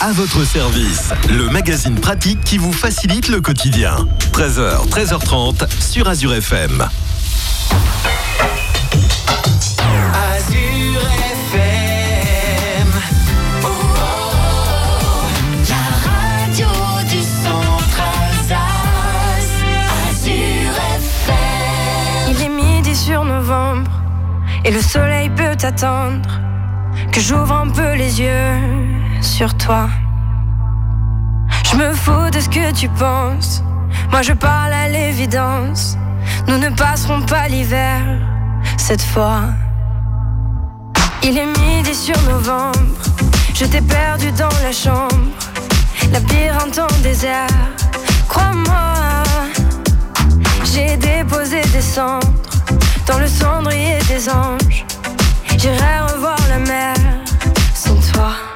À 0.00 0.12
votre 0.12 0.44
service, 0.44 1.10
le 1.28 1.48
magazine 1.50 1.96
pratique 1.96 2.40
qui 2.44 2.56
vous 2.58 2.72
facilite 2.72 3.28
le 3.28 3.40
quotidien. 3.40 3.96
13h, 4.32 4.88
13h30 4.88 5.66
sur 5.80 6.08
Azure 6.08 6.34
FM. 6.34 6.86
Et 24.68 24.70
le 24.70 24.82
soleil 24.82 25.30
peut 25.30 25.56
attendre 25.62 26.28
que 27.10 27.20
j'ouvre 27.20 27.54
un 27.54 27.70
peu 27.70 27.94
les 27.94 28.20
yeux 28.20 29.22
sur 29.22 29.56
toi. 29.56 29.88
Je 31.64 31.76
me 31.76 31.94
fous 31.94 32.28
de 32.30 32.38
ce 32.38 32.50
que 32.50 32.70
tu 32.72 32.86
penses. 32.90 33.62
Moi 34.10 34.20
je 34.20 34.34
parle 34.34 34.74
à 34.74 34.88
l'évidence. 34.90 35.96
Nous 36.48 36.58
ne 36.58 36.68
passerons 36.68 37.22
pas 37.22 37.48
l'hiver 37.48 38.02
cette 38.76 39.00
fois. 39.00 39.44
Il 41.22 41.38
est 41.38 41.52
midi 41.60 41.94
sur 41.94 42.20
novembre. 42.24 43.00
Je 43.54 43.64
t'ai 43.64 43.80
perdu 43.80 44.30
dans 44.32 44.56
la 44.62 44.72
chambre. 44.72 45.32
Labyrinthe 46.12 46.78
en 46.78 47.02
désert. 47.02 47.56
Crois-moi. 48.28 49.22
J'ai 50.70 50.98
déposé 50.98 51.62
des 51.72 51.80
cendres 51.80 52.47
dans 53.08 53.18
le 53.18 53.26
cendrier 53.26 53.98
des 54.08 54.28
anges. 54.28 54.84
J'irai 55.56 56.00
revoir 56.12 56.38
la 56.50 56.58
mer 56.58 56.94
sans 57.74 57.96
toi. 58.12 58.47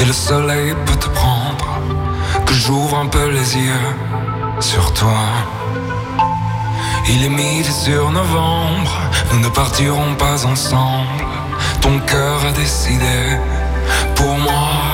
Et 0.00 0.04
le 0.04 0.12
soleil 0.12 0.74
peut 0.86 0.96
te 0.96 1.08
prendre. 1.08 1.66
que 2.46 2.54
j'ouvre 2.54 2.98
un 2.98 3.06
peu 3.06 3.28
les 3.30 3.56
yeux 3.56 3.90
sur 4.60 4.92
toi. 4.92 5.24
Il 7.08 7.24
est 7.24 7.28
midi 7.28 7.72
sur 7.72 8.10
novembre, 8.10 8.92
nous 9.32 9.40
ne 9.40 9.48
partirons 9.48 10.14
pas 10.14 10.46
ensemble. 10.46 11.24
Ton 11.80 11.98
cœur 12.00 12.44
a 12.46 12.52
décidé 12.52 13.38
pour 14.14 14.36
moi. 14.38 14.87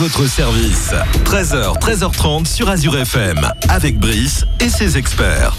Votre 0.00 0.24
service. 0.26 0.94
13h, 1.26 1.78
13h30 1.78 2.46
sur 2.46 2.70
Azure 2.70 2.96
FM. 2.96 3.38
Avec 3.68 3.98
Brice 3.98 4.46
et 4.58 4.70
ses 4.70 4.96
experts. 4.96 5.52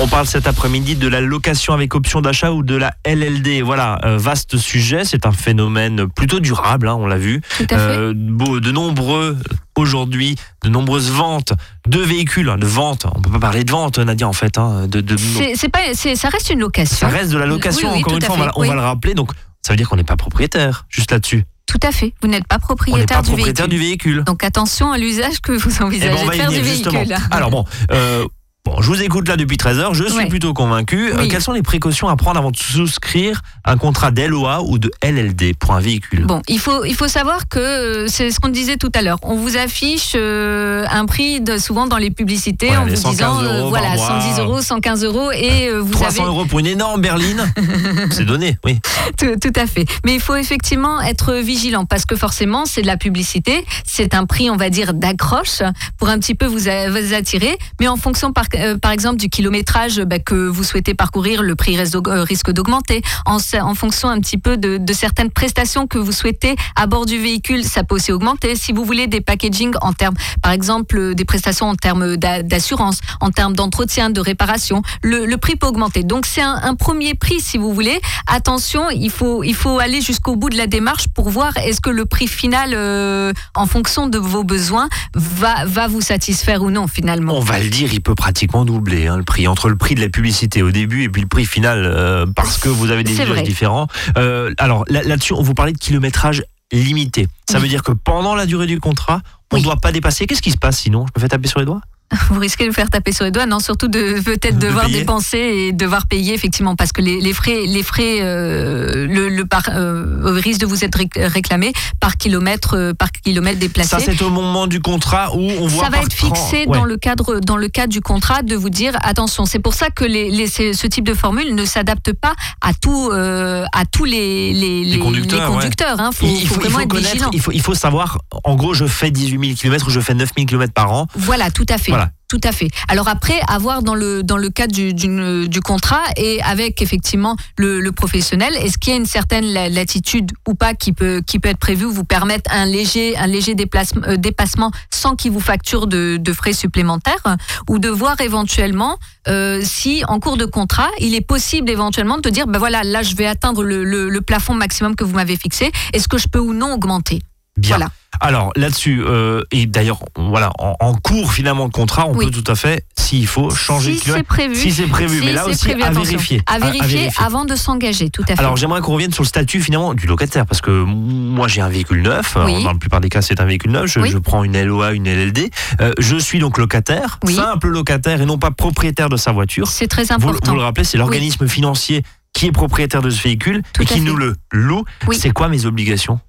On 0.00 0.08
parle 0.08 0.26
cet 0.26 0.48
après-midi 0.48 0.96
de 0.96 1.06
la 1.06 1.20
location 1.20 1.74
avec 1.74 1.94
option 1.94 2.20
d'achat 2.20 2.50
ou 2.50 2.64
de 2.64 2.74
la 2.74 2.92
LLD. 3.04 3.62
Voilà, 3.62 4.00
euh, 4.04 4.18
vaste 4.18 4.56
sujet. 4.56 5.04
C'est 5.04 5.26
un 5.26 5.30
phénomène 5.32 6.08
plutôt 6.08 6.40
durable, 6.40 6.88
hein, 6.88 6.96
on 6.98 7.06
l'a 7.06 7.18
vu. 7.18 7.40
Tout 7.56 7.66
à 7.70 7.78
fait. 7.78 7.78
Euh, 7.78 8.12
beau- 8.16 8.58
de 8.58 8.72
nombreux, 8.72 9.36
aujourd'hui, 9.76 10.34
de 10.64 10.70
nombreuses 10.70 11.12
ventes 11.12 11.52
de 11.86 12.00
véhicules, 12.00 12.48
hein, 12.48 12.58
de 12.58 12.66
ventes. 12.66 13.06
On 13.14 13.22
peut 13.22 13.30
pas 13.30 13.38
parler 13.38 13.62
de 13.62 13.70
vente, 13.70 14.00
Nadia, 14.00 14.26
en 14.26 14.32
fait. 14.32 14.58
hein, 14.58 14.88
de, 14.88 15.00
de- 15.00 15.16
C'est 15.54 15.68
pas, 15.68 15.78
ça 15.94 16.28
reste 16.30 16.50
une 16.50 16.58
location. 16.60 16.96
ça 17.08 17.14
reste 17.16 17.30
de 17.30 17.38
la 17.38 17.46
location, 17.46 17.90
Oui, 17.90 17.94
oui, 17.98 18.00
encore 18.00 18.16
une 18.16 18.22
fois, 18.22 18.34
on 18.34 18.38
va, 18.38 18.52
on 18.56 18.74
le 18.74 18.80
rappeler. 18.80 19.14
Donc, 19.14 19.30
ça 19.62 19.72
veut 19.72 19.76
dire 19.76 19.88
qu'on 19.88 19.96
n'est 19.96 20.02
pas 20.02 20.16
propriétaire, 20.16 20.84
juste 20.88 21.12
là-dessus. 21.12 21.44
Tout 21.68 21.78
à 21.82 21.92
fait. 21.92 22.14
Vous 22.22 22.28
n'êtes 22.28 22.46
pas 22.48 22.58
propriétaire 22.58 23.22
du 23.22 23.36
véhicule. 23.36 23.68
du 23.68 23.78
véhicule. 23.78 24.24
Donc 24.24 24.42
attention 24.42 24.90
à 24.90 24.96
l'usage 24.98 25.40
que 25.40 25.52
vous 25.52 25.82
envisagez 25.82 26.26
de 26.26 26.32
faire 26.32 26.50
du 26.50 26.64
justement. 26.64 26.98
véhicule. 26.98 27.16
Alors 27.30 27.50
bon, 27.50 27.64
euh, 27.92 28.26
bon, 28.68 28.80
je 28.82 28.86
vous 28.88 29.02
écoute 29.02 29.28
là 29.28 29.36
depuis 29.36 29.56
13 29.56 29.78
heures, 29.78 29.94
je 29.94 30.04
suis 30.04 30.14
Ouais. 30.16 30.26
plutôt 30.28 30.52
convaincu. 30.52 31.10
Euh, 31.10 31.16
Oui. 31.18 31.28
quelles 31.28 31.42
sont 31.42 31.52
les 31.52 31.62
précautions 31.62 32.08
à 32.08 32.16
prendre 32.16 32.38
avant 32.38 32.50
de 32.50 32.56
souscrire 32.56 33.40
un 33.64 33.76
contrat 33.76 34.10
d'LOA 34.10 34.62
ou 34.62 34.78
de 34.78 34.90
LLD 35.02 35.54
pour 35.58 35.72
un 35.74 35.80
véhicule? 35.80 36.26
Bon, 36.26 36.42
il 36.48 36.58
faut, 36.58 36.84
il 36.84 36.94
faut 36.94 37.08
savoir 37.08 37.48
que 37.48 37.58
euh, 37.58 38.06
c'est 38.08 38.30
ce 38.30 38.40
qu'on 38.40 38.48
disait 38.48 38.76
tout 38.76 38.90
à 38.94 39.02
l'heure. 39.02 39.18
On 39.22 39.36
vous 39.36 39.56
affiche 39.56 40.12
euh, 40.14 40.84
un 40.90 41.06
prix 41.06 41.40
de, 41.40 41.56
souvent 41.58 41.86
dans 41.86 41.96
les 41.96 42.10
publicités 42.10 42.70
Ouais, 42.70 42.76
en 42.76 42.84
les 42.84 42.94
vous 42.94 43.00
115 43.02 43.16
disant 43.16 43.42
euh, 43.42 43.62
voilà 43.68 43.88
par 43.88 43.96
mois. 43.96 44.20
110 44.20 44.40
euros, 44.40 44.60
115 44.60 45.04
euros 45.04 45.30
et 45.32 45.68
euh, 45.68 45.80
vous 45.80 45.92
300 45.92 46.22
avez 46.22 46.28
euros 46.30 46.44
pour 46.44 46.58
une 46.58 46.66
énorme 46.66 47.00
berline 47.00 47.50
C'est 48.10 48.24
donné, 48.24 48.58
oui. 48.64 48.78
tout, 49.16 49.36
tout 49.40 49.52
à 49.56 49.66
fait. 49.66 49.84
Mais 50.04 50.14
il 50.14 50.20
faut 50.20 50.34
effectivement 50.36 51.00
être 51.00 51.34
vigilant 51.34 51.84
parce 51.84 52.04
que 52.04 52.16
forcément 52.16 52.64
c'est 52.66 52.82
de 52.82 52.86
la 52.86 52.96
publicité, 52.96 53.64
c'est 53.86 54.14
un 54.14 54.26
prix 54.26 54.50
on 54.50 54.56
va 54.56 54.68
dire 54.70 54.94
d'accroche 54.94 55.62
pour 55.96 56.08
un 56.08 56.18
petit 56.18 56.34
peu 56.34 56.46
vous 56.46 56.68
attirer. 56.68 57.56
Mais 57.80 57.88
en 57.88 57.96
fonction 57.96 58.32
par, 58.32 58.44
euh, 58.58 58.78
par 58.78 58.92
exemple 58.92 59.16
du 59.16 59.28
kilométrage 59.28 60.00
bah, 60.00 60.18
que 60.18 60.34
vous 60.34 60.64
souhaitez 60.64 60.94
parcourir, 60.94 61.42
le 61.42 61.54
prix 61.54 61.78
euh, 61.78 62.22
risque 62.24 62.50
d'augmenter. 62.50 63.02
En, 63.26 63.38
fonction 63.74 64.08
un 64.08 64.20
petit 64.20 64.38
peu 64.38 64.56
de, 64.56 64.92
certaines 64.92 65.30
prestations 65.30 65.86
que 65.86 65.98
vous 65.98 66.12
souhaitez 66.12 66.56
à 66.74 66.86
bord 66.86 67.06
du 67.06 67.18
véhicule, 67.18 67.64
ça 67.64 67.84
peut 67.84 67.94
aussi 67.94 68.12
augmenter. 68.12 68.56
Si 68.56 68.72
vous 68.72 68.84
voulez 68.84 69.06
des 69.06 69.20
packaging 69.20 69.72
en 69.80 69.92
termes, 69.92 70.16
par 70.42 70.52
exemple 70.52 71.14
des 71.14 71.24
prestations 71.24 71.66
en 71.66 71.74
termes 71.74 72.16
d'a- 72.16 72.42
d'assurance, 72.42 72.98
en 73.20 73.30
termes 73.30 73.54
d'entretien, 73.54 74.10
de 74.10 74.20
réparation, 74.20 74.82
le, 75.02 75.36
prix 75.36 75.56
peut 75.56 75.66
augmenter. 75.66 76.02
Donc 76.02 76.26
c'est 76.26 76.42
un, 76.42 76.74
premier 76.74 77.14
prix 77.14 77.40
si 77.40 77.58
vous 77.58 77.72
voulez. 77.72 78.00
Attention, 78.26 78.90
il 78.90 79.10
faut, 79.10 79.44
il 79.44 79.54
faut 79.54 79.78
aller 79.78 80.00
jusqu'au 80.00 80.36
bout 80.36 80.50
de 80.50 80.56
la 80.56 80.66
démarche 80.66 81.08
pour 81.08 81.30
voir 81.30 81.56
est-ce 81.58 81.80
que 81.80 81.90
le 81.90 82.06
prix 82.06 82.26
final, 82.26 82.72
euh, 82.74 83.32
en 83.54 83.66
fonction 83.66 84.08
de 84.08 84.18
vos 84.18 84.44
besoins, 84.44 84.88
va, 85.14 85.64
va 85.64 85.86
vous 85.86 86.00
satisfaire 86.00 86.62
ou 86.62 86.70
non 86.70 86.86
finalement. 86.86 87.36
On 87.36 87.40
va 87.40 87.58
le 87.60 87.68
dire, 87.68 87.92
il 87.92 88.00
peut 88.00 88.14
pratiquement 88.38 88.64
doubler 88.64 89.08
hein, 89.08 89.16
le 89.16 89.24
prix. 89.24 89.48
Entre 89.48 89.68
le 89.68 89.74
prix 89.76 89.96
de 89.96 90.00
la 90.00 90.08
publicité 90.08 90.62
au 90.62 90.70
début 90.70 91.02
et 91.02 91.08
puis 91.08 91.20
le 91.20 91.26
prix 91.26 91.44
final, 91.44 91.82
euh, 91.84 92.24
parce 92.36 92.56
que 92.58 92.68
vous 92.68 92.92
avez 92.92 93.02
des 93.02 93.12
usages 93.20 93.42
différents. 93.42 93.88
Euh, 94.16 94.54
alors 94.58 94.84
là- 94.88 95.02
là-dessus, 95.02 95.32
on 95.32 95.42
vous 95.42 95.54
parlait 95.54 95.72
de 95.72 95.78
kilométrage 95.78 96.44
limité. 96.70 97.26
Ça 97.50 97.56
Oui. 97.56 97.62
veut 97.64 97.68
dire 97.68 97.82
que 97.82 97.90
pendant 97.90 98.36
la 98.36 98.46
durée 98.46 98.66
du 98.66 98.78
contrat, 98.78 99.22
on 99.50 99.56
ne 99.56 99.60
Oui. 99.60 99.64
doit 99.64 99.76
pas 99.78 99.90
dépasser. 99.90 100.26
Qu'est-ce 100.28 100.42
qui 100.42 100.52
se 100.52 100.56
passe 100.56 100.78
sinon? 100.78 101.04
Je 101.06 101.18
me 101.18 101.20
fais 101.20 101.28
taper 101.28 101.48
sur 101.48 101.58
les 101.58 101.66
doigts? 101.66 101.80
Vous 102.30 102.38
risquez 102.40 102.64
de 102.64 102.68
vous 102.70 102.74
faire 102.74 102.88
taper 102.90 103.12
sur 103.12 103.24
les 103.24 103.30
doigts, 103.30 103.46
non 103.46 103.58
Surtout 103.60 103.88
de 103.88 104.20
peut-être 104.22 104.58
De 104.58 104.66
devoir 104.68 104.86
payer. 104.86 105.00
dépenser 105.00 105.38
et 105.38 105.72
devoir 105.72 106.06
payer 106.06 106.32
effectivement 106.34 106.74
parce 106.76 106.92
que 106.92 107.02
les, 107.02 107.20
les 107.20 107.32
frais, 107.32 107.64
les 107.66 107.82
frais, 107.82 108.18
euh, 108.22 109.06
le, 109.06 109.28
le 109.28 109.44
par, 109.44 109.64
euh, 109.74 110.38
risque 110.42 110.60
de 110.60 110.66
vous 110.66 110.84
être 110.84 110.98
réc- 110.98 111.18
réclamé 111.26 111.72
par 112.00 112.16
kilomètre, 112.16 112.76
euh, 112.76 112.94
par 112.94 113.12
kilomètre 113.12 113.58
déplacé. 113.58 113.90
Ça, 113.90 113.98
c'est 114.00 114.22
au 114.22 114.30
moment 114.30 114.66
du 114.66 114.80
contrat 114.80 115.34
où 115.34 115.40
on 115.40 115.66
voit 115.66 115.84
ça 115.84 115.90
va 115.90 115.98
être 115.98 116.12
fixé 116.12 116.64
Ouais. 116.66 116.76
dans 116.78 116.84
le 116.84 116.96
cadre 116.96 117.40
dans 117.40 117.56
le 117.56 117.68
cadre 117.68 117.92
du 117.92 118.00
contrat 118.00 118.42
de 118.42 118.54
vous 118.56 118.70
dire 118.70 118.96
attention. 119.02 119.44
C'est 119.44 119.58
pour 119.58 119.74
ça 119.74 119.90
que 119.90 120.04
les, 120.04 120.30
les- 120.30 120.48
ce 120.48 120.86
type 120.86 121.06
de 121.06 121.14
formule 121.14 121.54
ne 121.54 121.64
s'adapte 121.66 122.12
pas 122.14 122.32
à 122.62 122.72
tout 122.74 123.10
euh, 123.12 123.64
à 123.74 123.84
tous 123.84 124.04
les 124.04 124.52
les, 124.54 124.84
les- 124.84 124.98
conducteurs, 124.98 125.50
conducteurs, 125.50 126.00
hein. 126.00 126.10
Faut, 126.14 126.26
Il, 126.26 126.46
faut 126.48 126.54
il 126.54 126.60
vraiment 126.60 126.78
faut 126.78 126.84
être 126.84 126.96
vigilant. 126.96 127.30
il 127.32 127.40
faut, 127.40 127.52
il 127.52 127.60
faut 127.60 127.74
savoir, 127.74 128.18
en 128.44 128.54
gros, 128.56 128.72
je 128.74 128.86
fais 128.86 129.10
18 129.10 129.38
000 129.46 129.56
km, 129.58 129.90
je 129.90 130.00
fais 130.00 130.14
9 130.14 130.30
000 130.36 130.46
km 130.46 130.72
par 130.72 130.92
an. 130.92 131.06
Voilà, 131.16 131.50
tout 131.50 131.66
à 131.68 131.76
fait. 131.78 131.90
Voilà. 131.90 131.97
Tout 132.28 132.40
à 132.44 132.52
fait. 132.52 132.68
Alors 132.88 133.08
après, 133.08 133.40
avoir 133.48 133.82
dans 133.82 133.94
le 133.94 134.22
dans 134.22 134.36
le 134.36 134.50
cadre 134.50 134.74
du, 134.74 134.92
du, 134.92 135.60
contrat 135.62 136.02
et 136.18 136.42
avec 136.42 136.82
effectivement 136.82 137.36
le, 137.56 137.88
professionnel, 137.90 138.54
est-ce 138.56 138.76
qu'il 138.76 138.92
y 138.92 138.96
a 138.96 138.98
une 138.98 139.06
certaine 139.06 139.46
la- 139.46 139.70
latitude 139.70 140.32
ou 140.46 140.54
pas 140.54 140.74
qui 140.74 140.92
peut 140.92 141.22
qui 141.26 141.38
peut 141.38 141.48
être 141.48 141.58
prévue 141.58 141.86
vous 141.86 142.04
permettre 142.04 142.52
un 142.52 142.66
léger 142.66 143.16
un 143.16 143.26
léger 143.26 143.54
déplacement, 143.54 144.02
euh, 144.06 144.16
dépassement 144.18 144.72
sans 144.90 145.16
qu'il 145.16 145.32
vous 145.32 145.40
facture 145.40 145.86
de, 145.86 146.18
de 146.20 146.32
frais 146.34 146.52
supplémentaires 146.52 147.36
ou 147.66 147.78
de 147.78 147.88
voir 147.88 148.20
éventuellement 148.20 148.98
euh, 149.28 149.62
si 149.64 150.02
en 150.06 150.20
cours 150.20 150.36
de 150.36 150.44
contrat 150.44 150.90
il 151.00 151.14
est 151.14 151.26
possible 151.26 151.70
éventuellement 151.70 152.18
de 152.18 152.28
dire 152.28 152.46
ben 152.46 152.58
voilà 152.58 152.84
là 152.84 153.02
je 153.02 153.16
vais 153.16 153.26
atteindre 153.26 153.62
le, 153.62 153.84
le, 153.84 154.10
le 154.10 154.20
plafond 154.20 154.52
maximum 154.52 154.96
que 154.96 155.04
vous 155.04 155.14
m'avez 155.14 155.36
fixé. 155.36 155.72
Est-ce 155.94 156.08
que 156.08 156.18
je 156.18 156.28
peux 156.28 156.40
ou 156.40 156.52
non 156.52 156.74
augmenter? 156.74 157.22
Bien. 157.58 157.76
Voilà. 157.76 157.90
Alors 158.20 158.50
là-dessus, 158.56 159.02
euh, 159.06 159.42
et 159.52 159.66
d'ailleurs, 159.66 160.00
voilà, 160.16 160.50
en, 160.58 160.74
en 160.80 160.94
cours 160.94 161.32
finalement 161.32 161.68
de 161.68 161.72
contrat, 161.72 162.06
on 162.08 162.16
Oui. 162.16 162.24
peut 162.26 162.30
tout 162.42 162.50
à 162.50 162.56
fait, 162.56 162.84
s'il 162.98 163.26
faut, 163.28 163.50
changer 163.50 163.94
si 163.96 164.10
de 164.10 164.22
prévu. 164.22 164.56
Si 164.56 164.72
c'est 164.72 164.86
prévu, 164.86 165.20
Si 165.20 165.24
mais 165.26 165.32
là 165.32 165.46
aussi 165.46 165.66
prévu, 165.66 165.82
à 165.82 165.90
vérifier. 165.90 166.42
À 166.46 166.58
vérifier 166.58 167.10
avant 167.18 167.44
de 167.44 167.54
s'engager, 167.54 168.10
tout 168.10 168.22
à 168.24 168.34
fait. 168.34 168.38
Alors 168.40 168.56
j'aimerais 168.56 168.80
qu'on 168.80 168.94
revienne 168.94 169.12
sur 169.12 169.22
le 169.22 169.28
statut 169.28 169.60
finalement 169.60 169.94
du 169.94 170.06
locataire 170.08 170.46
parce 170.46 170.60
que 170.60 170.70
moi 170.70 171.46
j'ai 171.46 171.60
un 171.60 171.68
véhicule 171.68 172.02
neuf, 172.02 172.36
Oui. 172.44 172.64
Dans 172.64 172.72
la 172.72 172.78
plupart 172.78 173.00
des 173.00 173.08
cas 173.08 173.22
c'est 173.22 173.40
un 173.40 173.44
véhicule 173.44 173.70
neuf, 173.72 173.86
je, 173.86 174.00
Oui. 174.00 174.10
je 174.10 174.18
prends 174.18 174.42
une 174.42 174.60
LOA, 174.60 174.92
une 174.94 175.06
LLD, 175.06 175.50
Euh, 175.80 175.92
je 175.98 176.16
suis 176.16 176.38
donc 176.40 176.58
locataire, 176.58 177.20
simple 177.28 177.68
locataire 177.68 178.20
et 178.20 178.26
non 178.26 178.38
pas 178.38 178.50
propriétaire 178.50 179.08
de 179.10 179.16
sa 179.16 179.30
voiture. 179.32 179.68
c'est 179.68 179.86
très 179.86 180.04
Vous, 180.04 180.12
important. 180.14 180.52
vous 180.52 180.56
le 180.58 180.64
rappelez, 180.64 180.84
c'est 180.84 180.98
l'organisme 180.98 181.46
financier 181.46 182.02
qui 182.32 182.46
est 182.46 182.52
propriétaire 182.52 183.02
de 183.02 183.10
ce 183.10 183.22
véhicule 183.22 183.62
Tout 183.74 183.82
et 183.82 183.86
qui 183.86 183.94
fait. 183.94 184.00
nous 184.00 184.16
le 184.16 184.34
loue. 184.52 184.84
Oui. 185.06 185.16
C'est 185.18 185.30
quoi 185.30 185.48
mes 185.48 185.66
obligations? 185.66 186.20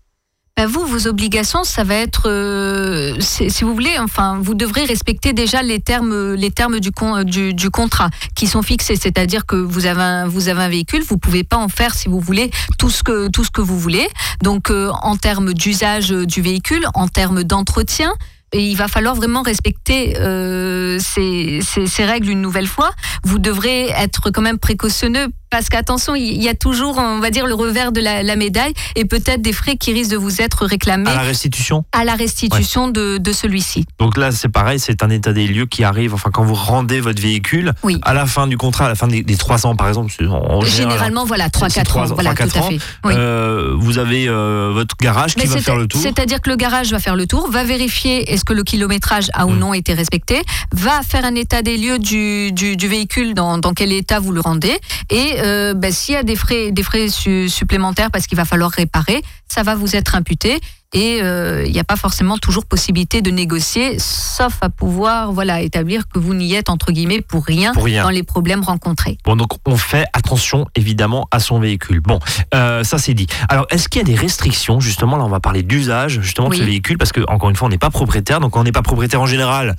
Bah, 0.59 0.65
vous, 0.67 0.85
vos 0.85 1.07
obligations, 1.07 1.63
ça 1.63 1.85
va 1.85 1.95
être, 1.95 2.23
euh, 2.25 3.15
si 3.21 3.63
vous 3.63 3.73
voulez, 3.73 3.97
enfin, 3.97 4.39
vous 4.41 4.55
devrez 4.55 4.83
respecter 4.83 5.31
déjà 5.31 5.61
les 5.61 5.79
termes, 5.79 6.33
les 6.33 6.51
termes 6.51 6.81
du, 6.81 6.91
con- 6.91 7.23
du, 7.23 7.53
du 7.53 7.69
contrat 7.69 8.09
qui 8.35 8.45
sont 8.45 8.61
fixés. 8.61 8.97
C'est-à-dire 8.97 9.45
que 9.45 9.55
vous 9.55 9.85
avez 9.85 10.01
un, 10.01 10.27
vous 10.27 10.49
avez 10.49 10.61
un 10.61 10.67
véhicule, 10.67 11.01
vous 11.07 11.17
pouvez 11.17 11.45
pas 11.45 11.55
en 11.55 11.69
faire, 11.69 11.95
si 11.95 12.09
vous 12.09 12.19
voulez, 12.19 12.51
tout 12.77 12.89
ce 12.89 13.03
que, 13.03 13.29
tout 13.29 13.45
ce 13.45 13.51
que 13.51 13.61
vous 13.61 13.79
voulez. 13.79 14.09
Donc, 14.43 14.69
euh, 14.69 14.91
en 15.01 15.15
termes 15.15 15.53
d'usage 15.53 16.09
du 16.09 16.41
véhicule, 16.41 16.85
en 16.93 17.07
termes 17.07 17.45
d'entretien. 17.45 18.11
Et 18.51 18.67
il 18.67 18.75
va 18.75 18.87
falloir 18.87 19.13
vraiment 19.15 19.43
respecter 19.43 20.17
euh, 20.17 20.97
ces 20.99 21.61
règles 21.99 22.31
une 22.31 22.41
nouvelle 22.41 22.67
fois. 22.67 22.89
Vous 23.23 23.37
devrez 23.37 23.89
être 23.91 24.31
quand 24.31 24.41
même 24.41 24.57
précautionneux 24.57 25.27
parce 25.49 25.69
qu'attention, 25.69 26.15
il 26.15 26.41
y 26.41 26.47
a 26.49 26.53
toujours, 26.55 26.97
on 26.97 27.19
va 27.19 27.29
dire, 27.31 27.45
le 27.47 27.53
revers 27.53 27.91
de 27.91 28.01
la, 28.01 28.23
la 28.23 28.35
médaille 28.35 28.73
et 28.95 29.05
peut-être 29.05 29.41
des 29.41 29.53
frais 29.53 29.75
qui 29.77 29.93
risquent 29.93 30.11
de 30.11 30.17
vous 30.17 30.41
être 30.41 30.65
réclamés 30.65 31.09
À 31.09 31.15
la 31.15 31.21
restitution? 31.21 31.85
À 31.91 32.03
la 32.03 32.15
restitution 32.15 32.87
de, 32.87 33.17
de 33.17 33.31
celui-ci. 33.31 33.85
Donc 33.99 34.17
là, 34.17 34.31
c'est 34.31 34.49
pareil, 34.49 34.79
c'est 34.79 35.03
un 35.03 35.09
état 35.09 35.33
des 35.33 35.47
lieux 35.47 35.65
qui 35.65 35.83
arrive, 35.83 36.13
enfin, 36.13 36.29
quand 36.31 36.43
vous 36.43 36.53
rendez 36.55 36.99
votre 37.01 37.21
véhicule, 37.21 37.73
Oui. 37.83 37.99
à 38.03 38.13
la 38.13 38.25
fin 38.25 38.47
du 38.47 38.57
contrat, 38.57 38.85
à 38.85 38.89
la 38.89 38.95
fin 38.95 39.07
des, 39.07 39.23
des 39.23 39.35
3 39.37 39.65
ans, 39.65 39.75
par 39.75 39.87
exemple, 39.87 40.13
c'est- 40.15 40.25
en 40.27 40.61
général, 40.61 40.69
Généralement, 40.89 41.25
voilà, 41.25 41.45
c'est 41.45 41.51
3-4 41.51 41.83
trois 41.85 42.01
ans. 42.07 42.11
ans, 42.11 42.13
Voilà, 42.15 42.33
trois, 42.33 42.45
tout 42.47 42.53
quatre 42.53 42.63
à 42.63 42.67
ans. 42.67 42.69
fait. 42.71 42.79
Oui. 43.05 43.13
euh, 43.15 43.73
vous 43.77 43.97
avez 43.97 44.27
euh, 44.27 44.71
votre 44.73 44.95
garage 45.01 45.35
qui 45.35 45.41
Mais 45.47 45.53
va 45.53 45.59
faire 45.61 45.77
le 45.77 45.87
tour. 45.87 46.01
C'est-à-dire 46.01 46.41
que 46.41 46.49
le 46.49 46.55
garage 46.55 46.91
va 46.91 46.99
faire 46.99 47.15
le 47.15 47.25
tour, 47.27 47.49
va 47.49 47.63
vérifier 47.63 48.31
est-ce 48.31 48.45
que 48.45 48.53
le 48.53 48.63
kilométrage 48.63 49.27
a 49.33 49.45
ou 49.45 49.51
Mm. 49.51 49.59
non 49.59 49.73
été 49.73 49.93
respecté, 49.93 50.41
va 50.73 51.01
faire 51.01 51.25
un 51.25 51.35
état 51.35 51.61
des 51.61 51.77
lieux 51.77 51.99
du, 51.99 52.51
du, 52.51 52.75
du 52.77 52.87
véhicule, 52.87 53.33
dans, 53.33 53.57
dans 53.57 53.73
quel 53.73 53.91
état 53.91 54.19
vous 54.19 54.31
le 54.31 54.41
rendez, 54.41 54.77
et 55.09 55.38
euh, 55.43 55.73
ben, 55.73 55.91
s'il 55.91 56.13
y 56.15 56.17
a 56.17 56.23
des 56.23 56.35
frais, 56.35 56.71
des 56.71 56.83
frais 56.83 57.07
su- 57.09 57.49
supplémentaires 57.49 58.11
parce 58.11 58.27
qu'il 58.27 58.37
va 58.37 58.45
falloir 58.45 58.71
réparer, 58.71 59.21
ça 59.47 59.63
va 59.63 59.75
vous 59.75 59.95
être 59.95 60.15
imputé. 60.15 60.59
Et 60.91 61.19
euh, 61.21 61.65
il 61.67 61.71
n'y 61.71 61.79
a 61.79 61.83
pas 61.83 61.95
forcément 61.95 62.39
toujours 62.39 62.65
possibilité 62.65 63.21
de 63.21 63.29
négocier, 63.29 63.99
sauf 63.99 64.57
à 64.61 64.69
pouvoir 64.69 65.31
voilà 65.31 65.61
établir 65.61 66.07
que 66.07 66.17
vous 66.17 66.33
n'y 66.33 66.55
êtes 66.55 66.67
entre 66.69 66.91
guillemets 66.91 67.21
pour 67.21 67.45
rien, 67.45 67.73
Pour 67.73 67.83
rien. 67.85 68.01
dans 68.01 68.09
les 68.09 68.23
problèmes 68.23 68.63
rencontrés. 68.63 69.19
Bon, 69.23 69.35
donc 69.35 69.49
on 69.67 69.77
fait 69.77 70.05
attention 70.13 70.65
évidemment 70.75 71.27
à 71.29 71.39
son 71.39 71.59
véhicule. 71.59 71.99
Bon, 71.99 72.17
euh, 72.55 72.83
ça 72.83 72.97
c'est 72.97 73.13
dit. 73.13 73.27
Alors, 73.49 73.67
est-ce 73.69 73.87
qu'il 73.87 73.99
y 73.99 74.03
a 74.03 74.07
des 74.07 74.15
restrictions? 74.15 74.79
Justement 74.79 75.17
Là, 75.17 75.25
on 75.25 75.29
va 75.29 75.39
parler 75.39 75.61
d'usage 75.61 76.21
justement 76.21 76.49
de 76.49 76.55
ce 76.55 76.63
véhicule 76.63 76.97
parce 76.97 77.11
que 77.11 77.21
encore 77.29 77.51
une 77.51 77.55
fois, 77.55 77.67
on 77.67 77.71
n'est 77.71 77.77
pas 77.77 77.91
propriétaire. 77.91 78.39
Donc, 78.39 78.53
quand 78.53 78.61
on 78.61 78.63
n'est 78.63 78.71
pas 78.71 78.81
propriétaire 78.81 79.21
en 79.21 79.27
général, 79.27 79.75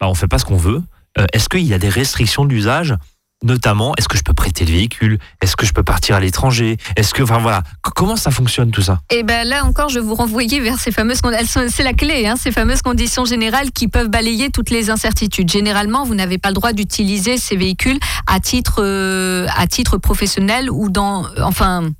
bah, 0.00 0.06
on 0.08 0.14
fait 0.14 0.28
pas 0.28 0.38
ce 0.38 0.44
qu'on 0.44 0.56
veut. 0.56 0.80
Euh, 1.18 1.26
est-ce 1.32 1.48
qu'il 1.48 1.62
y 1.66 1.74
a 1.74 1.78
des 1.78 1.88
restrictions 1.88 2.44
d'usage 2.44 2.94
Notamment, 3.42 3.94
est-ce 3.96 4.08
que 4.08 4.16
je 4.16 4.22
peux 4.22 4.34
prêter 4.34 4.64
le 4.64 4.72
véhicule? 4.72 5.18
Est-ce 5.40 5.56
que 5.56 5.66
je 5.66 5.72
peux 5.72 5.82
partir 5.82 6.16
à 6.16 6.20
l'étranger? 6.20 6.76
Est-ce 6.96 7.12
que, 7.14 7.22
voilà, 7.22 7.62
comment 7.94 8.16
ça 8.16 8.30
fonctionne 8.30 8.70
tout 8.70 8.82
ça? 8.82 9.00
Et 9.10 9.22
ben 9.22 9.46
là 9.46 9.64
encore, 9.64 9.88
je 9.88 9.98
vous 9.98 10.14
renvoyer 10.14 10.60
vers 10.60 10.78
ces 10.78 10.92
fameuses, 10.92 11.20
c'est 11.68 11.82
la 11.82 11.92
clé, 11.92 12.26
hein, 12.26 12.36
ces 12.36 12.52
fameuses 12.52 12.82
conditions 12.82 13.24
générales 13.24 13.72
qui 13.72 13.88
peuvent 13.88 14.08
balayer 14.08 14.50
toutes 14.50 14.70
les 14.70 14.90
incertitudes. 14.90 15.50
Généralement, 15.50 16.04
vous 16.04 16.14
n'avez 16.14 16.38
pas 16.38 16.48
le 16.48 16.54
droit 16.54 16.72
d'utiliser 16.72 17.36
ces 17.36 17.56
véhicules 17.56 17.98
à 18.26 18.40
titre, 18.40 18.76
euh, 18.78 19.46
à 19.56 19.66
titre 19.66 19.98
professionnel 19.98 20.70
ou 20.70 20.88
dans, 20.88 21.26
enfin. 21.42 21.90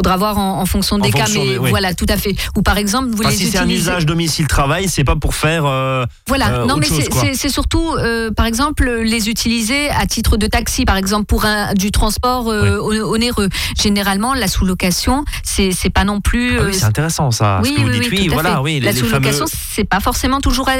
Faudra 0.00 0.16
voir 0.16 0.38
en, 0.38 0.62
en 0.62 0.64
fonction 0.64 0.96
des 0.96 1.10
cas, 1.10 1.24
fonction 1.26 1.44
mais 1.44 1.50
des- 1.50 1.58
oui. 1.58 1.68
voilà, 1.68 1.92
tout 1.92 2.06
à 2.08 2.16
fait. 2.16 2.34
Ou 2.56 2.62
par 2.62 2.78
exemple, 2.78 3.10
vous 3.10 3.20
Enfin, 3.20 3.28
les 3.28 3.36
Si 3.36 3.50
c'est 3.50 3.58
un 3.58 3.68
usage 3.68 4.06
domicile-travail, 4.06 4.88
c'est 4.88 5.04
pas 5.04 5.14
pour 5.14 5.34
faire. 5.34 5.66
euh, 5.66 6.06
Voilà, 6.26 6.60
euh, 6.60 6.64
non 6.64 6.78
mais 6.78 6.86
c'est- 7.34 7.48
surtout, 7.50 7.92
euh, 7.98 8.30
par 8.30 8.46
exemple, 8.46 8.88
les 8.90 9.28
utiliser 9.28 9.90
à 9.90 10.06
titre 10.06 10.38
de 10.38 10.46
taxi, 10.46 10.86
par 10.86 10.96
exemple, 10.96 11.26
pour 11.26 11.44
un, 11.44 11.74
du 11.74 11.90
transport 11.90 12.46
onéreux. 12.46 13.50
Généralement, 13.78 14.32
la 14.32 14.48
sous-location, 14.48 15.26
c'est 15.44 15.90
pas 15.92 16.04
non 16.04 16.22
plus. 16.22 16.58
ah 16.58 16.62
oui, 16.64 16.72
c'est 16.72 16.84
intéressant 16.84 17.30
ça. 17.30 17.60
ce 17.62 17.68
que 17.70 17.80
vous 17.82 17.88
dites, 17.90 18.10
oui, 18.10 18.24
tout 18.26 18.30
à 18.30 18.34
voilà, 18.34 18.50
fait. 18.54 18.60
oui. 18.62 18.80
la 18.80 18.92
les- 18.92 18.98
sous-location, 18.98 19.46
fameux- 19.46 19.60
c'est 19.74 19.84
pas 19.84 20.00
forcément 20.00 20.40
toujours 20.40 20.70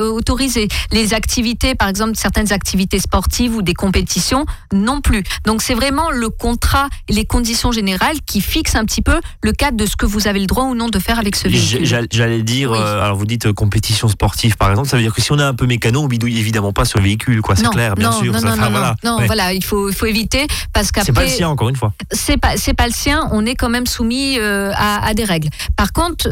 autorisé. 0.00 0.68
Les 0.92 1.12
activités, 1.12 1.74
par 1.74 1.88
exemple, 1.88 2.12
certaines 2.16 2.52
activités 2.54 2.98
sportives 3.00 3.54
ou 3.54 3.60
des 3.62 3.74
compétitions, 3.74 4.46
non 4.72 5.02
plus. 5.02 5.24
Donc 5.44 5.60
c'est 5.62 5.74
vraiment 5.74 6.10
le 6.10 6.30
contrat 6.30 6.88
et 7.08 7.12
les 7.12 7.24
conditions 7.26 7.70
générales 7.72 8.16
qui 8.24 8.40
fixent 8.46 8.76
un 8.76 8.84
petit 8.84 9.02
peu 9.02 9.20
le 9.42 9.52
cadre 9.52 9.76
de 9.76 9.84
ce 9.86 9.96
que 9.96 10.06
vous 10.06 10.28
avez 10.28 10.40
le 10.40 10.46
droit 10.46 10.64
ou 10.64 10.74
non 10.74 10.88
de 10.88 10.98
faire 10.98 11.18
avec 11.18 11.36
ce 11.36 11.48
véhicule. 11.48 11.84
j'all- 11.84 12.06
J'allais 12.12 12.42
dire, 12.42 12.70
Oui. 12.70 12.78
euh, 12.80 13.02
alors 13.02 13.16
vous 13.16 13.26
dites 13.26 13.46
euh, 13.46 13.52
compétition 13.52 14.08
sportive 14.08 14.56
par 14.56 14.70
exemple, 14.70 14.88
ça 14.88 14.96
veut 14.96 15.02
dire 15.02 15.12
que 15.14 15.20
si 15.20 15.32
on 15.32 15.38
est 15.38 15.42
un 15.42 15.54
peu 15.54 15.66
mécano, 15.66 16.02
on 16.02 16.06
bidouille 16.06 16.38
évidemment 16.38 16.72
pas 16.72 16.84
sur 16.84 16.98
le 16.98 17.04
véhicule, 17.04 17.42
quoi, 17.42 17.56
c'est 17.56 17.68
clair, 17.68 17.94
bien 17.96 18.10
non, 18.10 18.20
sûr. 18.22 18.32
non, 18.32 18.38
ça 18.40 18.54
non, 18.56 18.70
voilà. 18.70 18.94
non, 19.04 19.18
Ouais. 19.18 19.26
voilà, 19.26 19.52
il 19.52 19.62
faut, 19.64 19.90
éviter 20.06 20.46
parce 20.72 20.86
C'est 20.86 20.92
pas 20.94 21.00
le 21.00 21.06
qu'après, 21.26 21.28
sien, 21.28 21.48
encore 21.48 21.68
une 21.68 21.76
fois. 21.76 21.92
c'est 22.12 22.36
pas 22.36 22.56
c'est 22.56 22.74
pas 22.74 22.86
le 22.86 22.92
sien. 22.92 23.28
On 23.32 23.44
est 23.44 23.54
quand 23.56 23.68
même 23.68 23.86
soumis 23.86 24.38
euh, 24.38 24.70
à, 24.74 25.04
à 25.06 25.14
des 25.14 25.24
règles. 25.24 25.48
Par 25.76 25.92
contre, 25.92 26.28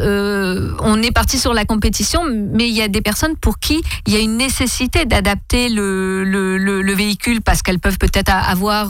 on 0.81 1.01
est 1.03 1.11
parti 1.11 1.37
sur 1.37 1.53
la 1.53 1.65
compétition, 1.65 2.21
mais 2.53 2.69
il 2.69 2.75
y 2.75 2.81
a 2.81 2.87
des 2.87 3.01
personnes 3.01 3.35
pour 3.35 3.59
qui 3.59 3.81
il 4.07 4.13
y 4.13 4.15
a 4.15 4.19
une 4.19 4.37
nécessité 4.37 5.05
d'adapter 5.05 5.67
le, 5.69 6.23
le, 6.23 6.57
le, 6.57 6.81
le 6.81 6.93
véhicule 6.93 7.41
parce 7.41 7.61
qu'elles 7.61 7.79
peuvent 7.79 7.97
peut-être 7.97 8.29
a- 8.29 8.39
avoir 8.49 8.89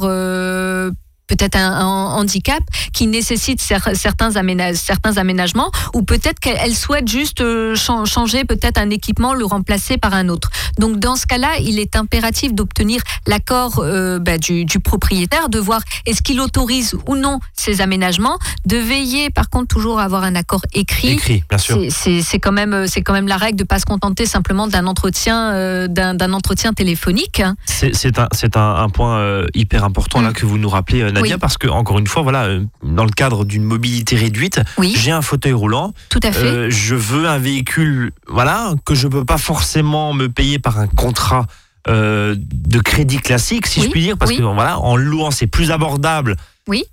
peut-être 1.28 1.56
un, 1.56 1.72
un 1.72 1.86
handicap 2.16 2.64
qui 2.94 3.08
nécessite 3.08 3.62
cer- 3.62 3.96
certains, 3.96 4.36
aména- 4.36 4.74
certains 4.76 5.18
aménagements 5.18 5.72
ou 5.94 6.04
peut-être 6.04 6.40
qu'elles 6.40 6.76
souhaitent 6.76 7.08
juste 7.08 7.42
euh, 7.42 7.76
chan- 7.76 8.06
changer 8.06 8.46
peut-être 8.46 8.78
un 8.78 8.90
équipement, 8.90 9.34
le 9.34 9.46
remplacer 9.46 9.98
par 9.98 10.14
un 10.14 10.30
autre. 10.30 10.50
Donc 10.80 11.00
dans 11.00 11.16
ce 11.16 11.26
cas-là, 11.26 11.50
il 11.62 11.80
est 11.80 11.96
impératif 11.96 12.54
d'obtenir 12.54 13.02
l'accord 13.28 13.80
euh, 13.80 14.20
bah, 14.20 14.38
du, 14.38 14.66
du 14.66 14.80
propriétaire, 14.80 15.50
de 15.50 15.60
voir 15.60 15.82
est-ce 16.06 16.22
qu'il 16.22 16.40
autorise 16.40 16.96
ou 17.08 17.16
non 17.16 17.40
ces 17.54 17.82
aménagements, 17.82 18.38
de 18.66 18.78
veiller 18.78 19.30
par 19.30 19.50
contre 19.50 19.68
toujours 19.68 20.00
à 20.00 20.04
avoir 20.04 20.24
un 20.24 20.36
accord 20.36 20.62
écrit. 20.74 21.10
Écrit, 21.14 21.44
bien 21.50 21.58
sûr. 21.58 21.78
C'est- 21.90 22.40
quand 22.40 22.52
même 22.52 22.74
euh, 22.74 22.86
c'est 22.88 23.02
quand 23.02 23.14
même 23.14 23.28
la 23.28 23.38
règle 23.38 23.58
de 23.58 23.64
pas 23.64 23.80
se 23.80 23.86
contenter 23.86 24.26
simplement 24.26 24.68
d'un 24.68 24.86
entretien 24.88 25.54
euh, 25.54 25.88
d'un 25.88 26.34
entretien 26.34 26.74
téléphonique. 26.74 27.40
hein. 27.40 27.56
C'est 27.66 28.20
un, 28.20 28.28
un, 28.56 28.76
un 28.76 28.90
point 28.90 29.42
hyper 29.54 29.84
important 29.84 30.22
là 30.22 30.30
Mm. 30.30 30.34
que 30.34 30.46
vous 30.46 30.58
nous 30.58 30.70
rappelez, 30.70 31.02
Nadia, 31.16 31.36
Oui. 31.36 31.40
parce 31.40 31.58
que 31.58 31.68
encore 31.68 31.98
une 32.00 32.08
fois, 32.08 32.22
voilà, 32.22 32.46
euh, 32.46 32.64
dans 32.84 33.06
le 33.06 33.12
cadre 33.12 33.44
d'une 33.46 33.64
mobilité 33.64 34.16
réduite, 34.16 34.62
Oui, 34.78 34.94
j'ai 34.98 35.12
un 35.12 35.22
fauteuil 35.22 35.54
roulant, 35.54 35.94
tout 36.10 36.20
à 36.24 36.32
fait. 36.32 36.46
euh, 36.46 36.70
je 36.70 36.96
veux 36.96 37.28
un 37.28 37.38
véhicule, 37.40 38.12
voilà, 38.28 38.74
que 38.86 38.94
je 38.96 39.08
peux 39.08 39.26
pas 39.26 39.38
forcément 39.38 40.14
me 40.14 40.28
payer 40.30 40.60
par 40.60 40.80
un 40.80 40.88
contrat 40.88 41.48
euh, 41.88 42.36
de 42.38 42.80
crédit 42.80 43.18
classique, 43.18 43.68
si 43.68 43.80
Oui, 43.80 43.86
je 43.88 43.92
puis 43.92 44.02
dire, 44.02 44.18
parce 44.18 44.32
que 44.32 44.42
voilà, 44.42 44.80
en 44.80 44.96
louant, 44.96 45.32
c'est 45.32 45.48
plus 45.48 45.72
abordable. 45.72 46.36
Oui. 46.68 46.84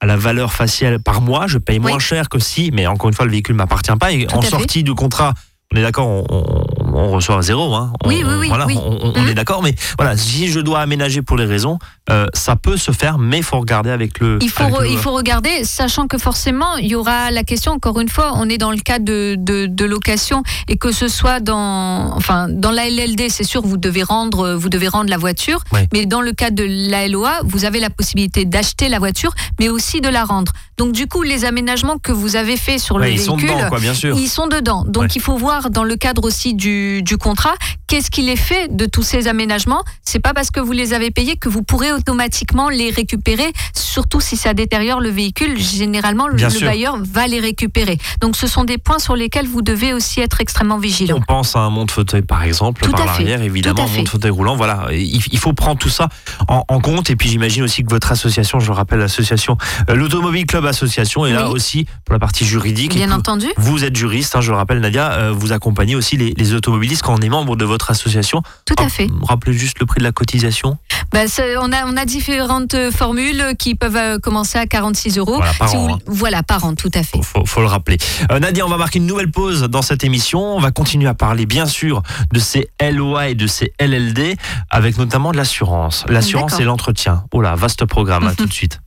À 0.00 0.06
la 0.06 0.16
valeur 0.18 0.52
faciale 0.52 0.98
par 1.00 1.22
mois, 1.22 1.46
je 1.46 1.56
paye 1.56 1.78
moins 1.78 1.98
cher 1.98 2.28
que 2.28 2.38
si, 2.38 2.70
mais 2.72 2.86
encore 2.86 3.08
une 3.08 3.14
fois, 3.14 3.24
le 3.24 3.30
véhicule 3.30 3.54
m'appartient 3.56 3.96
pas. 3.98 4.12
Et 4.12 4.26
Tout 4.26 4.36
en 4.36 4.42
fait. 4.42 4.48
sortie 4.50 4.82
de 4.82 4.92
contrat, 4.92 5.32
on 5.72 5.76
est 5.78 5.82
d'accord, 5.82 6.06
on, 6.08 6.64
on- 6.96 7.10
reçoit 7.16 7.40
zéro. 7.42 7.74
Hein. 7.74 7.92
On- 8.04 8.08
Oui, 8.08 8.22
oui, 8.26 8.34
oui, 8.40 8.48
Voilà, 8.48 8.66
oui. 8.66 8.76
on, 8.78 9.12
Mhm. 9.20 9.28
est 9.28 9.34
d'accord, 9.34 9.62
mais 9.62 9.74
voilà, 9.98 10.16
si 10.16 10.48
je 10.48 10.60
dois 10.60 10.80
aménager 10.80 11.22
pour 11.22 11.36
les 11.36 11.44
raisons, 11.46 11.78
euh, 12.10 12.26
ça 12.34 12.56
peut 12.56 12.76
se 12.76 12.92
faire, 12.92 13.18
mais 13.18 13.38
il 13.38 13.42
faut 13.42 13.58
regarder 13.58 13.90
avec 13.90 14.18
le. 14.20 14.38
Il 14.42 14.50
faut, 14.50 14.62
avec 14.64 14.74
re- 14.74 14.82
le- 14.82 14.88
il 14.90 14.98
faut 14.98 15.12
regarder, 15.12 15.64
sachant 15.64 16.06
que 16.06 16.18
forcément, 16.18 16.76
il 16.76 16.86
y 16.88 16.94
aura 16.94 17.30
la 17.30 17.42
question, 17.44 17.72
encore 17.72 17.98
une 18.00 18.08
fois, 18.08 18.32
on 18.36 18.48
est 18.48 18.58
dans 18.58 18.70
le 18.70 18.78
cas 18.78 18.98
de, 18.98 19.36
de, 19.38 19.66
de 19.66 19.84
location, 19.84 20.42
et 20.68 20.76
que 20.76 20.92
ce 20.92 21.08
soit 21.08 21.40
dans, 21.40 22.14
enfin, 22.16 22.48
dans 22.50 22.70
la 22.70 22.88
LLD, 22.88 23.28
c'est 23.30 23.44
sûr, 23.44 23.62
vous 23.62 23.76
devez 23.78 24.02
rendre, 24.02 24.54
vous 24.54 24.68
devez 24.68 24.88
rendre 24.88 25.10
la 25.10 25.16
voiture, 25.18 25.60
mais 25.92 26.06
dans 26.06 26.20
le 26.20 26.32
cas 26.32 26.50
de 26.50 26.64
la 26.90 27.08
LOA, 27.08 27.40
vous 27.44 27.64
avez 27.64 27.80
la 27.80 27.90
possibilité 27.90 28.44
d'acheter 28.44 28.88
la 28.88 28.98
voiture, 28.98 29.32
mais 29.58 29.68
aussi 29.68 30.00
de 30.00 30.08
la 30.08 30.24
rendre. 30.24 30.52
Donc, 30.78 30.92
du 30.92 31.06
coup, 31.06 31.22
les 31.22 31.44
aménagements 31.44 31.98
que 31.98 32.12
vous 32.12 32.36
avez 32.36 32.56
faits 32.56 32.80
sur 32.80 32.96
Ouais, 32.96 33.06
le 33.08 33.12
ils 33.14 33.20
sont 33.20 33.36
véhicule, 33.36 33.56
dedans, 33.56 33.68
quoi, 33.68 33.80
bien 33.80 33.94
sûr. 33.94 34.16
ils 34.16 34.28
sont 34.28 34.46
dedans. 34.46 34.84
Donc 34.86 35.04
Ouais. 35.04 35.08
il 35.14 35.22
faut 35.22 35.36
voir 35.36 35.70
dans 35.70 35.84
le 35.84 35.96
cadre 35.96 36.24
aussi 36.24 36.54
du, 36.54 36.85
du 37.02 37.16
contrat 37.18 37.54
qu'est-ce 37.86 38.10
qu'il 38.10 38.28
est 38.28 38.36
fait 38.36 38.74
de 38.74 38.86
tous 38.86 39.02
ces 39.02 39.28
aménagements? 39.28 39.82
C'est 40.02 40.18
pas 40.18 40.34
parce 40.34 40.50
que 40.50 40.60
vous 40.60 40.72
les 40.72 40.92
avez 40.92 41.10
payés 41.10 41.36
que 41.36 41.48
vous 41.48 41.62
pourrez 41.62 41.92
automatiquement 41.92 42.68
les 42.68 42.90
récupérer, 42.90 43.52
surtout 43.74 44.20
si 44.20 44.36
ça 44.36 44.54
détériore 44.54 45.00
le 45.00 45.10
véhicule. 45.10 45.58
Généralement, 45.58 46.28
le, 46.28 46.34
Bien 46.34 46.48
le 46.48 46.54
sûr. 46.54 46.66
bailleur 46.66 46.98
va 47.00 47.26
les 47.26 47.40
récupérer. 47.40 47.98
Donc 48.20 48.36
ce 48.36 48.46
sont 48.46 48.64
des 48.64 48.78
points 48.78 48.98
sur 48.98 49.16
lesquels 49.16 49.46
vous 49.46 49.62
devez 49.62 49.92
aussi 49.92 50.20
être 50.20 50.40
extrêmement 50.40 50.78
vigilant. 50.78 51.16
On 51.18 51.20
pense 51.20 51.56
à 51.56 51.60
un 51.60 51.70
monte-fauteuil 51.70 52.22
par 52.22 52.42
exemple, 52.42 52.82
Tout 52.82 52.90
par 52.90 53.06
l'arrière, 53.06 53.42
évidemment, 53.42 53.84
un 53.84 53.96
monte-fauteuil 53.96 54.30
roulant. 54.30 54.56
Voilà, 54.56 54.88
il, 54.92 55.38
faut 55.38 55.52
prendre 55.52 55.78
tout 55.78 55.88
ça 55.88 56.08
en, 56.48 56.64
en 56.68 56.80
compte. 56.80 57.10
Et 57.10 57.16
puis 57.16 57.28
j'imagine 57.28 57.62
aussi 57.62 57.84
que 57.84 57.90
votre 57.90 58.10
association, 58.10 58.58
je 58.58 58.66
le 58.66 58.72
rappelle, 58.72 58.98
l'association, 58.98 59.56
euh, 59.88 59.94
l'Automobile 59.94 60.46
Club 60.46 60.66
Association, 60.66 61.24
est 61.26 61.32
là 61.32 61.48
Oui. 61.48 61.54
aussi 61.54 61.86
pour 62.04 62.12
la 62.14 62.18
partie 62.18 62.44
juridique. 62.44 62.94
Bien 62.94 63.12
entendu. 63.12 63.46
Vous 63.56 63.84
êtes 63.84 63.96
juriste, 63.96 64.34
hein, 64.36 64.40
je 64.40 64.50
le 64.50 64.56
rappelle, 64.56 64.80
Nadia, 64.80 65.12
euh, 65.12 65.32
vous 65.32 65.52
accompagnez 65.52 65.94
aussi 65.94 66.16
les, 66.16 66.34
les 66.36 66.54
quand 67.02 67.14
on 67.18 67.20
est 67.20 67.28
membre 67.28 67.56
de 67.56 67.64
votre 67.64 67.90
association. 67.90 68.42
Tout 68.64 68.74
à 68.78 68.88
fait. 68.88 69.08
Rappelez 69.22 69.52
juste 69.56 69.78
le 69.80 69.86
prix 69.86 69.98
de 69.98 70.04
la 70.04 70.12
cotisation. 70.12 70.78
Bah, 71.12 71.20
on, 71.60 71.72
a, 71.72 71.86
on 71.86 71.96
a 71.96 72.04
différentes 72.04 72.74
euh, 72.74 72.90
formules 72.90 73.54
qui 73.58 73.74
peuvent 73.74 73.96
euh, 73.96 74.18
commencer 74.18 74.58
à 74.58 74.66
46 74.66 75.18
euros. 75.18 75.36
Voilà, 75.36 75.52
par 75.54 75.68
Si 75.68 75.76
an, 75.76 75.86
vous- 75.86 75.94
hein. 75.94 75.98
Voilà, 76.06 76.42
par 76.42 76.64
an, 76.64 76.74
tout 76.74 76.90
à 76.94 77.02
fait. 77.02 77.16
Faut, 77.18 77.22
faut, 77.22 77.46
faut 77.46 77.60
le 77.60 77.66
rappeler. 77.66 77.96
Euh, 78.30 78.38
Nadia, 78.38 78.64
on 78.66 78.68
va 78.68 78.76
marquer 78.76 78.98
une 78.98 79.06
nouvelle 79.06 79.30
pause 79.30 79.62
dans 79.62 79.82
cette 79.82 80.04
émission. 80.04 80.40
On 80.56 80.60
va 80.60 80.70
continuer 80.70 81.08
à 81.08 81.14
parler, 81.14 81.46
bien 81.46 81.66
sûr, 81.66 82.02
de 82.32 82.38
ces 82.38 82.68
LOA 82.80 83.28
et 83.30 83.34
de 83.34 83.46
ces 83.46 83.72
LLD, 83.80 84.36
avec 84.70 84.98
notamment 84.98 85.32
de 85.32 85.36
l'assurance. 85.36 86.04
L'assurance 86.08 86.58
et 86.60 86.64
l'entretien. 86.64 87.24
Oh 87.32 87.40
là, 87.40 87.54
vaste 87.54 87.84
programme, 87.86 88.26
à 88.26 88.34
tout 88.36 88.46
de 88.46 88.52
suite. 88.52 88.80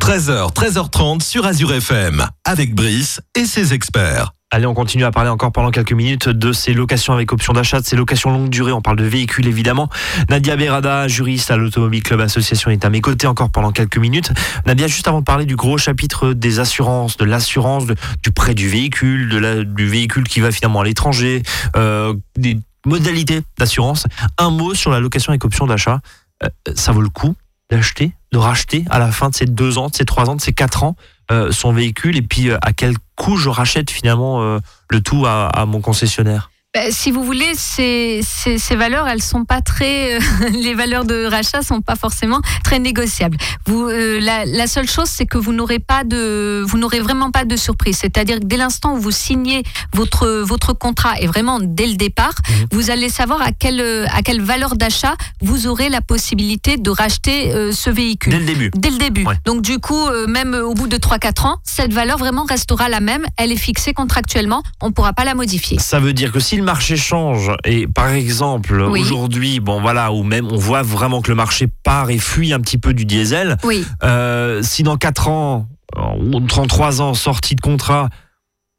13h, 0.00 0.52
13h30 0.54 1.22
sur 1.22 1.46
Azure 1.46 1.72
FM, 1.72 2.26
avec 2.44 2.74
Brice 2.74 3.20
et 3.36 3.44
ses 3.44 3.74
experts. 3.74 4.32
Allez, 4.50 4.66
on 4.66 4.74
continue 4.74 5.04
à 5.04 5.12
parler 5.12 5.30
encore 5.30 5.52
pendant 5.52 5.70
quelques 5.70 5.92
minutes 5.92 6.28
de 6.28 6.52
ces 6.52 6.74
locations 6.74 7.12
avec 7.12 7.32
option 7.32 7.52
d'achat, 7.52 7.80
de 7.80 7.86
ces 7.86 7.94
locations 7.94 8.30
longue 8.30 8.48
durée. 8.48 8.72
On 8.72 8.80
parle 8.80 8.96
de 8.96 9.04
véhicules 9.04 9.46
évidemment. 9.46 9.88
Nadia 10.28 10.56
Berada, 10.56 11.06
juriste 11.06 11.52
à 11.52 11.56
l'Automobile 11.56 12.02
Club 12.02 12.20
Association, 12.20 12.70
est 12.70 12.84
à 12.84 12.90
mes 12.90 13.00
côtés 13.00 13.28
encore 13.28 13.50
pendant 13.50 13.70
quelques 13.70 13.98
minutes. 13.98 14.32
Nadia, 14.66 14.88
juste 14.88 15.06
avant 15.06 15.20
de 15.20 15.24
parler 15.24 15.44
du 15.44 15.54
gros 15.54 15.78
chapitre 15.78 16.32
des 16.32 16.58
assurances, 16.58 17.16
de 17.16 17.24
l'assurance, 17.24 17.84
du 17.86 18.32
prêt 18.32 18.54
du 18.54 18.68
véhicule, 18.68 19.64
du 19.66 19.86
véhicule 19.86 20.24
qui 20.24 20.40
va 20.40 20.50
finalement 20.50 20.80
à 20.80 20.84
l'étranger, 20.84 21.42
euh, 21.76 22.14
des 22.36 22.58
modalités 22.84 23.42
d'assurance, 23.58 24.06
un 24.38 24.50
mot 24.50 24.74
sur 24.74 24.90
la 24.90 24.98
location 24.98 25.30
avec 25.30 25.44
option 25.44 25.66
d'achat. 25.66 26.00
Euh, 26.42 26.48
ça 26.74 26.90
vaut 26.90 27.02
le 27.02 27.10
coup 27.10 27.36
d'acheter, 27.70 28.12
de 28.32 28.38
racheter 28.38 28.84
à 28.90 28.98
la 28.98 29.10
fin 29.10 29.28
de 29.28 29.34
ces 29.34 29.46
deux 29.46 29.78
ans, 29.78 29.88
de 29.88 29.94
ces 29.94 30.04
trois 30.04 30.28
ans, 30.30 30.36
de 30.36 30.40
ces 30.40 30.52
quatre 30.52 30.84
ans 30.84 30.96
euh, 31.30 31.52
son 31.52 31.72
véhicule 31.72 32.16
et 32.16 32.22
puis 32.22 32.50
euh, 32.50 32.58
à 32.62 32.72
quel 32.72 32.96
coût 33.16 33.36
je 33.36 33.48
rachète 33.48 33.90
finalement 33.90 34.42
euh, 34.42 34.58
le 34.88 35.00
tout 35.00 35.26
à, 35.26 35.46
à 35.46 35.66
mon 35.66 35.80
concessionnaire? 35.80 36.49
Ben, 36.72 36.92
si 36.92 37.10
vous 37.10 37.24
voulez, 37.24 37.50
ces, 37.56 38.20
ces, 38.22 38.56
ces 38.56 38.76
valeurs, 38.76 39.08
elles 39.08 39.20
sont 39.24 39.44
pas 39.44 39.60
très, 39.60 40.14
euh, 40.14 40.20
les 40.52 40.72
valeurs 40.72 41.04
de 41.04 41.24
rachat 41.24 41.62
sont 41.62 41.80
pas 41.80 41.96
forcément 41.96 42.40
très 42.62 42.78
négociables. 42.78 43.36
Vous, 43.66 43.88
euh, 43.88 44.20
la, 44.20 44.44
la 44.44 44.68
seule 44.68 44.88
chose, 44.88 45.08
c'est 45.08 45.26
que 45.26 45.36
vous 45.36 45.52
n'aurez 45.52 45.80
pas 45.80 46.04
de, 46.04 46.62
vous 46.64 46.78
n'aurez 46.78 47.00
vraiment 47.00 47.32
pas 47.32 47.44
de 47.44 47.56
surprise. 47.56 47.98
C'est-à-dire 48.00 48.38
que 48.38 48.44
dès 48.44 48.56
l'instant 48.56 48.94
où 48.94 49.00
vous 49.00 49.10
signez 49.10 49.64
votre 49.94 50.28
votre 50.28 50.72
contrat 50.72 51.18
et 51.20 51.26
vraiment 51.26 51.58
dès 51.60 51.88
le 51.88 51.94
départ, 51.94 52.34
Mhm. 52.48 52.66
vous 52.70 52.90
allez 52.90 53.08
savoir 53.08 53.42
à 53.42 53.50
quelle 53.50 54.06
à 54.12 54.22
quelle 54.22 54.40
valeur 54.40 54.76
d'achat 54.76 55.16
vous 55.40 55.66
aurez 55.66 55.88
la 55.88 56.00
possibilité 56.00 56.76
de 56.76 56.90
racheter 56.90 57.52
euh, 57.52 57.72
ce 57.72 57.90
véhicule. 57.90 58.32
Dès 58.32 58.38
le 58.38 58.44
début. 58.46 58.70
Dès 58.76 58.90
le 58.90 58.98
début. 58.98 59.24
Ouais. 59.24 59.34
Donc 59.44 59.62
du 59.62 59.80
coup, 59.80 60.06
euh, 60.06 60.28
même 60.28 60.54
au 60.54 60.74
bout 60.74 60.86
de 60.86 60.98
3-4 60.98 61.46
ans, 61.46 61.56
cette 61.64 61.92
valeur 61.92 62.16
vraiment 62.18 62.44
restera 62.44 62.88
la 62.88 63.00
même. 63.00 63.26
Elle 63.38 63.50
est 63.50 63.56
fixée 63.56 63.92
contractuellement. 63.92 64.62
On 64.80 64.86
ne 64.86 64.92
pourra 64.92 65.12
pas 65.14 65.24
la 65.24 65.34
modifier. 65.34 65.80
Ça 65.80 65.98
veut 65.98 66.12
dire 66.12 66.30
que 66.30 66.38
si 66.38 66.59
le 66.60 66.66
marché 66.66 66.96
change 66.96 67.50
et 67.64 67.86
par 67.86 68.10
exemple 68.10 68.80
Oui. 68.88 69.00
aujourd'hui, 69.02 69.60
bon 69.60 69.80
voilà, 69.80 70.12
ou 70.12 70.22
même 70.22 70.46
on 70.46 70.56
voit 70.56 70.82
vraiment 70.82 71.20
que 71.22 71.28
le 71.30 71.34
marché 71.34 71.66
part 71.82 72.10
et 72.10 72.18
fuit 72.18 72.52
un 72.52 72.60
petit 72.60 72.78
peu 72.78 72.94
du 72.94 73.04
diesel, 73.04 73.56
Oui. 73.64 73.84
euh, 74.04 74.62
si 74.62 74.82
dans 74.82 74.96
4 74.96 75.28
ans 75.28 75.66
euh, 75.96 76.00
ou 76.34 76.40
33 76.40 77.00
ans 77.02 77.14
sortie 77.14 77.56
de 77.56 77.60
contrat, 77.60 78.08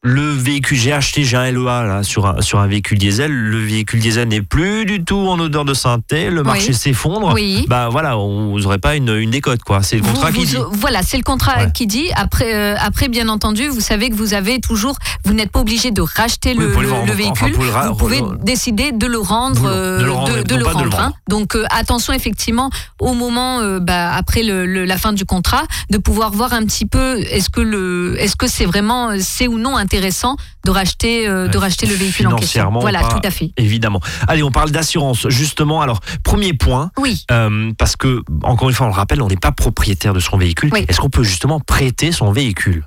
le 0.03 0.31
véhicule, 0.31 0.77
j'ai 0.79 0.93
acheté, 0.93 1.23
j'ai 1.23 1.37
un 1.37 1.51
LEA 1.51 1.83
là, 1.83 2.01
sur, 2.01 2.25
un, 2.25 2.41
sur 2.41 2.57
un 2.59 2.65
véhicule 2.65 2.97
diesel, 2.97 3.31
le 3.31 3.59
véhicule 3.59 3.99
diesel 3.99 4.27
n'est 4.29 4.41
plus 4.41 4.83
du 4.85 5.03
tout 5.03 5.27
en 5.27 5.39
odeur 5.39 5.63
de 5.63 5.75
synthé, 5.75 6.31
le 6.31 6.41
marché 6.41 6.69
Oui. 6.69 6.73
s'effondre. 6.73 7.31
Oui. 7.35 7.65
Bah 7.67 7.89
voilà, 7.91 8.17
on, 8.17 8.49
vous 8.51 8.61
n'aurez 8.61 8.79
pas 8.79 8.95
une, 8.95 9.09
une 9.15 9.29
décote 9.29 9.61
quoi. 9.61 9.83
C'est 9.83 9.97
le 9.97 10.01
Vous- 10.01 10.13
contrat 10.13 10.31
qui 10.31 10.39
vous- 10.39 10.45
dit. 10.45 10.57
Voilà, 10.71 11.03
c'est 11.03 11.17
le 11.17 11.23
contrat 11.23 11.65
Ouais. 11.65 11.71
qui 11.71 11.85
dit. 11.85 12.09
Après, 12.15 12.55
euh, 12.55 12.75
après, 12.79 13.09
bien 13.09 13.29
entendu, 13.29 13.67
vous 13.67 13.79
savez 13.79 14.09
que 14.09 14.15
vous 14.15 14.33
avez 14.33 14.59
toujours, 14.59 14.95
vous 15.23 15.33
n'êtes 15.33 15.51
pas 15.51 15.59
obligé 15.59 15.91
de 15.91 16.01
racheter 16.01 16.55
Oui, 16.57 16.63
le, 16.63 16.67
le 16.69 17.05
le- 17.05 17.13
véhicule. 17.13 17.51
vous 17.51 17.57
pouvez 17.57 17.67
le 17.67 17.73
ra- 17.73 17.89
vous 17.89 17.95
pouvez 17.95 18.19
re- 18.21 18.43
décider 18.43 18.91
de 18.93 19.05
le 19.05 19.19
rendre, 19.19 19.61
De 19.61 20.03
le- 20.03 20.09
euh, 20.09 20.11
rendre, 20.13 20.43
de, 20.43 20.55
de 20.57 20.63
rendre, 20.63 20.99
hein. 20.99 21.13
Donc 21.29 21.55
euh, 21.55 21.65
attention 21.69 22.11
effectivement 22.13 22.71
au 22.99 23.13
moment, 23.13 23.59
euh, 23.59 23.79
bah, 23.79 24.11
après 24.15 24.41
le, 24.41 24.65
le- 24.65 24.85
la 24.85 24.97
fin 24.97 25.13
du 25.13 25.25
contrat, 25.25 25.65
de 25.91 25.99
pouvoir 25.99 26.31
voir 26.31 26.53
un 26.53 26.63
petit 26.65 26.87
peu 26.87 27.19
est-ce 27.19 27.51
que 27.51 27.61
le, 27.61 28.15
est-ce 28.19 28.35
que 28.35 28.47
c'est 28.47 28.65
vraiment, 28.65 29.11
c'est 29.19 29.47
ou 29.47 29.59
non 29.59 29.77
intéressant 29.91 30.37
de 30.65 30.71
racheter, 30.71 31.27
euh, 31.27 31.47
de 31.47 31.57
racheter 31.57 31.85
le 31.85 31.95
véhicule 31.95 32.27
en 32.27 32.35
question. 32.35 32.69
Voilà, 32.79 33.01
tout 33.03 33.19
à 33.23 33.31
fait. 33.31 33.51
Évidemment. 33.57 33.99
Allez, 34.27 34.43
on 34.43 34.51
parle 34.51 34.71
d'assurance. 34.71 35.27
Justement, 35.29 35.81
alors, 35.81 35.99
premier 36.23 36.53
point, 36.53 36.91
Oui. 36.97 37.25
euh, 37.31 37.71
parce 37.77 37.95
que, 37.95 38.23
encore 38.43 38.69
une 38.69 38.75
fois, 38.75 38.85
on 38.85 38.89
le 38.89 38.95
rappelle, 38.95 39.21
on 39.21 39.27
n'est 39.27 39.35
pas 39.35 39.51
propriétaire 39.51 40.13
de 40.13 40.19
son 40.19 40.37
véhicule. 40.37 40.69
Oui. 40.71 40.85
Est-ce 40.87 40.99
qu'on 40.99 41.09
peut 41.09 41.23
justement 41.23 41.59
prêter 41.59 42.11
son 42.11 42.31
véhicule? 42.31 42.85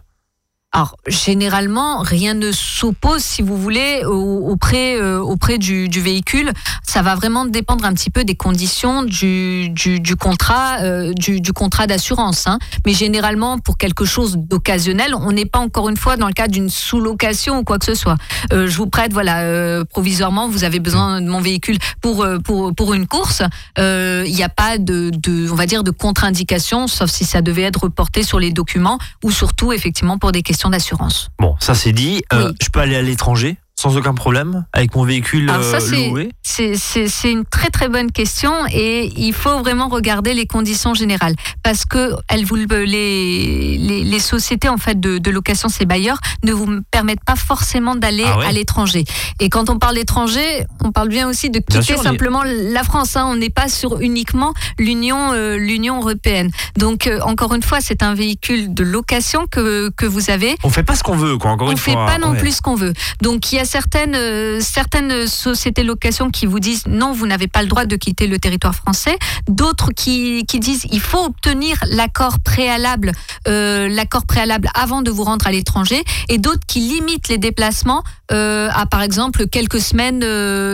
Alors, 0.77 0.97
généralement, 1.07 2.01
rien 2.01 2.35
ne 2.35 2.51
s'oppose, 2.51 3.23
si 3.23 3.43
vous 3.43 3.57
voulez, 3.57 4.03
au- 4.05 4.51
auprès, 4.51 4.97
euh, 5.01 5.21
auprès 5.21 5.57
du, 5.57 5.89
véhicule. 5.89 6.51
Ça 6.85 7.01
va 7.01 7.15
vraiment 7.15 7.45
dépendre 7.45 7.85
un 7.85 7.93
petit 7.95 8.11
peu 8.11 8.25
des 8.25 8.35
conditions 8.35 9.05
du, 9.05 9.73
contrat, 10.19 10.81
euh, 10.83 11.13
du, 11.15 11.53
contrat 11.53 11.87
d'assurance. 11.87 12.49
hein. 12.49 12.59
Mais 12.85 12.93
généralement, 12.93 13.61
pour 13.61 13.79
quelque 13.79 14.05
chose 14.05 14.35
d'occasionnel, 14.37 15.15
on 15.15 15.31
n'est 15.31 15.47
pas 15.47 15.61
encore 15.61 15.89
une 15.89 15.97
fois 15.97 16.17
dans 16.17 16.27
le 16.27 16.33
cadre 16.33 16.53
d'une 16.53 16.69
sous-location 16.69 17.59
ou 17.61 17.63
quoi 17.63 17.79
que 17.79 17.85
ce 17.85 17.95
soit. 17.95 18.17
Euh, 18.53 18.67
je 18.67 18.77
vous 18.77 18.89
prête, 18.89 19.13
voilà, 19.13 19.85
provisoirement, 19.85 20.49
vous 20.49 20.65
avez 20.65 20.81
besoin 20.81 21.21
de 21.21 21.29
mon 21.29 21.41
véhicule 21.41 21.79
pour, 22.01 22.27
pour, 22.43 22.75
pour 22.75 22.95
une 22.95 23.07
course. 23.07 23.43
Il 23.79 24.25
n'y 24.35 24.43
a 24.43 24.49
pas 24.49 24.79
de, 24.79 25.13
de, 25.15 25.49
on 25.53 25.55
va 25.55 25.67
dire, 25.67 25.85
de 25.85 25.93
contre-indication, 25.93 26.89
sauf 26.89 27.11
si 27.11 27.25
ça 27.25 27.43
devait 27.43 27.63
être 27.63 27.85
reporté 27.85 28.25
sur 28.25 28.41
les 28.41 28.51
documents 28.51 28.99
ou 29.23 29.31
surtout, 29.31 29.73
effectivement, 29.73 30.19
pour 30.19 30.33
des 30.33 30.43
questions 30.43 30.64
d'assurance. 30.71 31.29
Bon, 31.39 31.57
ça 31.61 31.75
c'est 31.75 31.93
dit. 31.93 32.23
Euh, 32.33 32.49
Oui. 32.51 32.57
Je 32.63 32.69
peux 32.71 32.81
aller 32.81 32.97
à 32.97 33.03
l'étranger? 33.03 33.57
Sans 33.77 33.97
aucun 33.97 34.15
problème 34.15 34.65
avec 34.73 34.95
mon 34.95 35.05
véhicule 35.05 35.51
Alors 35.51 35.65
ça, 35.65 35.77
euh, 35.77 35.81
c'est- 35.81 36.09
loué 36.09 36.31
C'est- 36.43 37.31
une 37.31 37.45
très 37.45 37.71
très 37.71 37.89
bonne 37.89 38.13
question 38.13 38.53
et 38.73 39.13
il 39.17 39.33
faut 39.33 39.59
vraiment 39.59 39.89
regarder 39.89 40.33
les 40.35 40.47
conditions 40.47 40.95
générales 40.95 41.35
parce 41.63 41.85
que 41.85 42.13
elles 42.29 42.45
vous, 42.45 42.55
le- 42.55 42.85
les, 42.85 43.77
les, 43.79 44.05
les 44.05 44.19
sociétés 44.21 44.69
en 44.69 44.77
fait 44.77 45.01
de, 45.01 45.19
de 45.19 45.31
location, 45.31 45.69
ces 45.69 45.87
bailleurs, 45.87 46.19
ne 46.45 46.53
vous 46.53 46.81
permettent 46.91 47.25
pas 47.25 47.35
forcément 47.37 47.95
d'aller 47.97 48.25
Ah 48.27 48.39
ouais 48.39 48.47
à 48.47 48.53
l'étranger. 48.53 49.05
Et 49.41 49.49
quand 49.49 49.69
on 49.71 49.79
parle 49.79 49.97
d'étranger, 49.97 50.65
on 50.83 50.93
parle 50.93 51.09
bien 51.09 51.29
aussi 51.29 51.51
de 51.51 51.59
quitter 51.59 51.83
sûr, 51.83 52.03
simplement 52.03 52.43
la 52.45 52.85
France. 52.85 53.17
hein. 53.17 53.27
On 53.27 53.37
n'est 53.37 53.51
pas 53.51 53.69
sur 53.69 54.01
uniquement 54.01 54.53
l'Union 54.79 55.33
euh, 55.33 55.57
l'Union 55.57 55.99
européenne. 56.01 56.51
Donc 56.79 57.07
euh, 57.07 57.21
encore 57.23 57.55
une 57.55 57.63
fois, 57.63 57.79
c'est 57.81 58.03
un 58.03 58.15
véhicule 58.15 58.73
de 58.73 58.85
location 58.85 59.47
que, 59.51 59.91
que 59.97 60.07
vous 60.07 60.31
avez 60.31 60.55
On 60.63 60.71
fait 60.71 60.83
pas 60.85 60.95
ce 60.95 61.03
qu'on 61.03 61.17
veut, 61.17 61.37
quoi. 61.39 61.51
Encore 61.51 61.69
on 61.69 61.71
une 61.73 61.77
ne 61.77 61.81
fait 61.83 61.93
fois. 61.93 62.07
pas 62.07 62.19
non 62.19 62.33
Ouais. 62.33 62.39
plus 62.39 62.57
ce 62.57 62.63
qu'on 62.63 62.77
veut. 62.77 62.93
Donc 63.23 63.53
il 63.53 63.57
y 63.57 63.59
a 63.59 63.64
certaines, 63.65 64.15
euh, 64.15 64.61
certaines 64.61 65.27
sociétés 65.27 65.83
de 65.83 65.87
location 65.87 66.31
qui 66.31 66.47
vous 66.47 66.61
disent 66.61 66.85
non, 66.87 67.13
vous 67.13 67.27
n'avez 67.27 67.49
pas 67.49 67.63
le 67.63 67.69
droit 67.69 67.85
de 67.85 67.97
quitter 67.97 68.27
le 68.27 68.39
territoire 68.39 68.75
français. 68.75 69.19
D'autres 69.49 69.91
qui, 69.93 70.45
qui 70.47 70.61
disent 70.61 70.87
il 70.91 71.01
faut 71.01 71.25
obtenir 71.25 71.77
l'accord 71.89 72.41
préalable, 72.41 73.13
euh, 73.49 73.89
préalable 74.29 74.69
avant 74.75 75.03
de 75.03 75.11
vous 75.11 75.25
rendre 75.25 75.47
à 75.47 75.53
l'étranger. 75.53 76.03
Et 76.29 76.39
d'autres 76.39 76.65
qui 76.67 76.81
limitent 76.81 77.29
les 77.29 77.39
déplacements 77.39 78.03
euh, 78.33 78.69
à 78.73 78.87
par 78.87 79.03
exemple 79.03 79.47
quelques 79.49 79.81
semaines, 79.81 80.21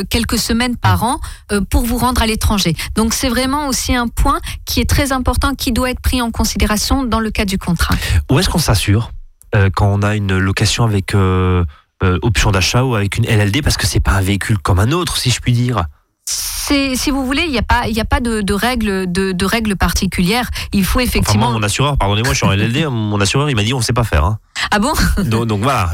quelques 0.08 0.38
semaines 0.38 0.76
par 0.76 1.02
an 1.02 1.20
pour 1.70 1.84
vous 1.84 1.96
rendre 1.96 2.22
à 2.22 2.26
l'étranger. 2.26 2.74
Donc 2.94 3.14
c'est 3.14 3.28
vraiment 3.28 3.68
aussi 3.68 3.94
un 3.94 4.08
point 4.08 4.40
qui 4.66 4.80
est 4.80 4.88
très 4.88 5.12
important, 5.12 5.54
qui 5.54 5.72
doit 5.72 5.90
être 5.90 6.00
pris 6.00 6.20
en 6.22 6.30
considération 6.30 7.04
dans 7.04 7.20
le 7.20 7.30
cas 7.30 7.44
du 7.44 7.58
contrat. 7.58 7.94
Où 8.30 8.38
est-ce 8.38 8.48
qu'on 8.48 8.58
s'assure 8.58 9.10
quand 9.74 9.92
on 9.92 10.02
a 10.02 10.14
une 10.14 10.38
location 10.38 10.84
avec 10.84 11.12
option 12.02 12.50
d'achat 12.50 12.84
ou 12.84 12.94
avec 12.94 13.18
une 13.18 13.24
LLD 13.24 13.62
Parce 13.62 13.76
que 13.76 13.86
c'est 13.86 14.00
pas 14.00 14.12
un 14.12 14.20
véhicule 14.20 14.58
comme 14.58 14.78
un 14.78 14.92
autre, 14.92 15.16
si 15.16 15.30
je 15.30 15.40
puis 15.40 15.52
dire. 15.52 15.84
Si 16.34 17.10
vous 17.10 17.26
voulez, 17.26 17.42
il 17.46 17.50
n'y 17.50 17.58
a 17.58 17.62
pas, 17.62 17.88
il 17.88 17.94
y 17.96 18.00
a 18.00 18.04
pas 18.04 18.20
de, 18.20 18.40
de 18.42 18.54
règles, 18.54 19.10
de, 19.10 19.32
de 19.32 19.44
règles 19.44 19.76
particulières. 19.76 20.48
Il 20.72 20.84
faut 20.84 21.00
Enfin, 21.00 21.06
effectivement. 21.08 21.50
moi, 21.50 21.58
mon 21.58 21.62
assureur, 21.64 21.96
pardonnez-moi, 21.96 22.32
je 22.32 22.36
suis 22.36 22.46
en 22.46 22.52
LLD, 22.52 22.86
mon 22.90 23.20
assureur, 23.20 23.48
il 23.50 23.56
m'a 23.56 23.62
dit 23.62 23.74
on 23.74 23.80
sait 23.80 23.92
pas 23.92 24.04
faire. 24.04 24.24
hein. 24.24 24.38
ah 24.70 24.78
bon? 24.78 24.92
Donc, 25.24 25.46
donc 25.46 25.62
voilà, 25.62 25.90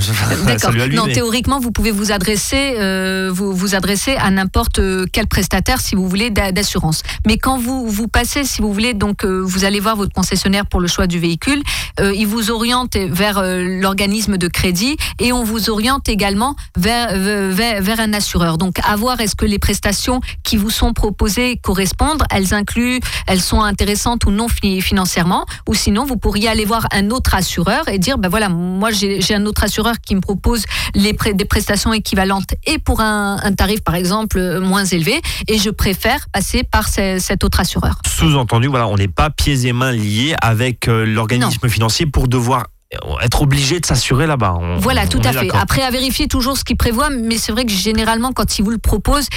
D'accord. 0.46 0.72
Non, 0.92 1.06
théoriquement, 1.06 1.60
vous 1.60 1.70
pouvez 1.72 1.90
vous 1.90 2.12
adresser, 2.12 2.74
euh, 2.78 3.30
vous, 3.32 3.52
vous 3.54 3.74
adresser 3.74 4.16
à 4.16 4.30
n'importe 4.30 4.80
quel 5.12 5.26
prestataire, 5.26 5.80
si 5.80 5.94
vous 5.94 6.08
voulez, 6.08 6.30
d'a- 6.30 6.52
d'assurance. 6.52 7.02
Mais 7.26 7.38
quand 7.38 7.58
vous 7.58 7.86
vous 7.88 8.08
passez, 8.08 8.44
si 8.44 8.60
vous 8.62 8.72
voulez, 8.72 8.92
donc 8.94 9.24
euh, 9.24 9.40
vous 9.44 9.64
allez 9.64 9.80
voir 9.80 9.96
votre 9.96 10.12
concessionnaire 10.12 10.66
pour 10.66 10.80
le 10.80 10.88
choix 10.88 11.06
du 11.06 11.18
véhicule, 11.18 11.62
euh, 12.00 12.12
il 12.14 12.26
vous 12.26 12.50
oriente 12.50 12.96
vers 12.96 13.38
euh, 13.38 13.62
l'organisme 13.80 14.36
de 14.36 14.48
crédit 14.48 14.96
et 15.20 15.32
on 15.32 15.44
vous 15.44 15.70
oriente 15.70 16.08
également 16.08 16.56
vers, 16.76 17.16
vers, 17.18 17.80
vers 17.82 18.00
un 18.00 18.12
assureur. 18.12 18.58
Donc, 18.58 18.76
à 18.84 18.96
voir 18.96 19.20
est-ce 19.20 19.36
que 19.36 19.46
les 19.46 19.58
prestations 19.58 20.20
qui 20.42 20.56
vous 20.56 20.70
sont 20.70 20.92
proposées 20.92 21.56
correspondent, 21.56 22.22
elles 22.30 22.54
incluent, 22.54 23.00
elles 23.26 23.40
sont 23.40 23.60
intéressantes 23.62 24.24
ou 24.26 24.30
non 24.30 24.48
fi- 24.48 24.80
financièrement, 24.80 25.44
ou 25.68 25.74
sinon 25.74 26.04
vous 26.04 26.16
pourriez 26.16 26.48
aller 26.48 26.64
voir 26.64 26.86
un 26.92 27.10
autre 27.10 27.34
assureur 27.34 27.88
et 27.88 27.98
dire, 27.98 28.18
ben 28.18 28.28
voilà, 28.28 28.48
moi 28.48 28.90
j'ai 28.90 29.34
un 29.34 29.46
autre 29.46 29.64
assureur 29.64 29.94
qui 30.04 30.14
me 30.14 30.20
propose 30.20 30.64
les 30.94 31.12
pré- 31.12 31.34
des 31.34 31.44
prestations 31.44 31.92
équivalentes 31.92 32.54
et 32.66 32.78
pour 32.78 33.00
un, 33.00 33.38
un 33.42 33.52
tarif 33.52 33.80
par 33.82 33.94
exemple 33.94 34.60
moins 34.60 34.84
élevé, 34.84 35.20
et 35.48 35.58
je 35.58 35.70
préfère 35.70 36.28
passer 36.32 36.62
par 36.64 36.88
ce- 36.88 37.18
cet 37.18 37.44
autre 37.44 37.60
assureur. 37.60 37.98
Sous-entendu, 38.06 38.68
voilà, 38.68 38.86
on 38.88 38.96
n'est 38.96 39.08
pas 39.08 39.30
pieds 39.30 39.66
et 39.66 39.72
mains 39.72 39.92
liés 39.92 40.34
avec 40.42 40.88
euh, 40.88 41.04
l'organisme 41.04 41.68
financier 41.68 42.06
pour 42.06 42.28
devoir 42.28 42.66
euh, 42.94 42.98
être 43.22 43.42
obligé 43.42 43.80
de 43.80 43.86
s'assurer 43.86 44.26
là-bas. 44.26 44.58
Voilà, 44.78 45.06
tout 45.06 45.18
à 45.24 45.32
fait. 45.32 45.50
Après, 45.54 45.82
à 45.82 45.90
vérifier 45.90 46.28
toujours 46.28 46.56
ce 46.56 46.64
qu'ils 46.64 46.76
prévoient, 46.76 47.10
mais 47.10 47.36
c'est 47.36 47.52
vrai 47.52 47.64
que 47.64 47.72
généralement, 47.72 48.32
quand 48.32 48.58
ils 48.58 48.62
vous 48.64 48.70
le 48.70 48.78
proposent, 48.78 49.28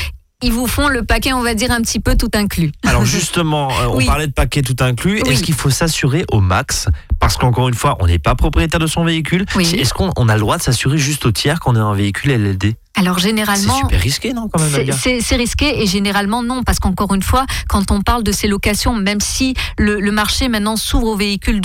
ils 0.42 0.54
vous 0.54 0.68
font 0.68 0.88
le 0.88 1.04
paquet, 1.04 1.34
on 1.34 1.42
va 1.42 1.54
dire, 1.54 1.70
un 1.72 1.82
petit 1.82 2.00
peu 2.00 2.16
tout 2.16 2.30
inclus. 2.34 2.72
Alors 2.86 3.04
justement, 3.06 3.70
euh, 3.72 3.88
on 3.90 3.98
Oui. 3.98 4.06
parlait 4.06 4.28
de 4.28 4.32
paquet 4.32 4.62
tout 4.62 4.76
inclus. 4.80 5.22
Oui. 5.26 5.32
Est-ce 5.32 5.44
qu'il 5.44 5.54
faut 5.54 5.70
s'assurer 5.70 6.24
au 6.32 6.40
max 6.40 6.88
Parce 7.20 7.36
qu'encore 7.36 7.68
une 7.68 7.74
fois, 7.76 7.98
on 8.00 8.08
n'est 8.08 8.20
pas 8.20 8.36
propriétaire 8.36 8.80
de 8.80 8.88
son 8.88 9.04
véhicule. 9.04 9.46
Oui. 9.56 9.70
Est-ce 9.78 9.94
qu'on 9.94 10.12
on 10.16 10.30
a 10.30 10.36
le 10.36 10.40
droit 10.40 10.58
de 10.58 10.62
s'assurer 10.64 10.98
juste 10.98 11.26
au 11.26 11.32
tiers 11.34 11.60
qu'on 11.60 11.76
a 11.76 11.82
un 11.82 11.94
véhicule 11.94 12.32
LLD 12.32 12.76
Alors 13.00 13.18
C'est 13.20 13.28
généralement, 13.30 13.78
super 13.80 14.00
risqué, 14.02 14.34
non, 14.34 14.50
quand 14.52 14.60
même, 14.60 14.70
c'est- 14.70 14.92
c'est 14.92 15.22
c'est 15.22 15.36
risqué 15.38 15.82
et 15.82 15.88
généralement 15.88 16.44
non, 16.44 16.64
parce 16.64 16.80
qu'encore 16.80 17.14
une 17.14 17.24
fois, 17.24 17.46
quand 17.68 17.92
on 17.92 18.02
parle 18.02 18.24
de 18.24 18.32
ces 18.32 18.48
locations, 18.48 18.94
même 18.94 19.22
si 19.22 19.54
le, 19.78 20.00
le 20.02 20.12
marché 20.12 20.50
maintenant 20.50 20.76
s'ouvre 20.76 21.08
aux 21.08 21.16
véhicules 21.16 21.62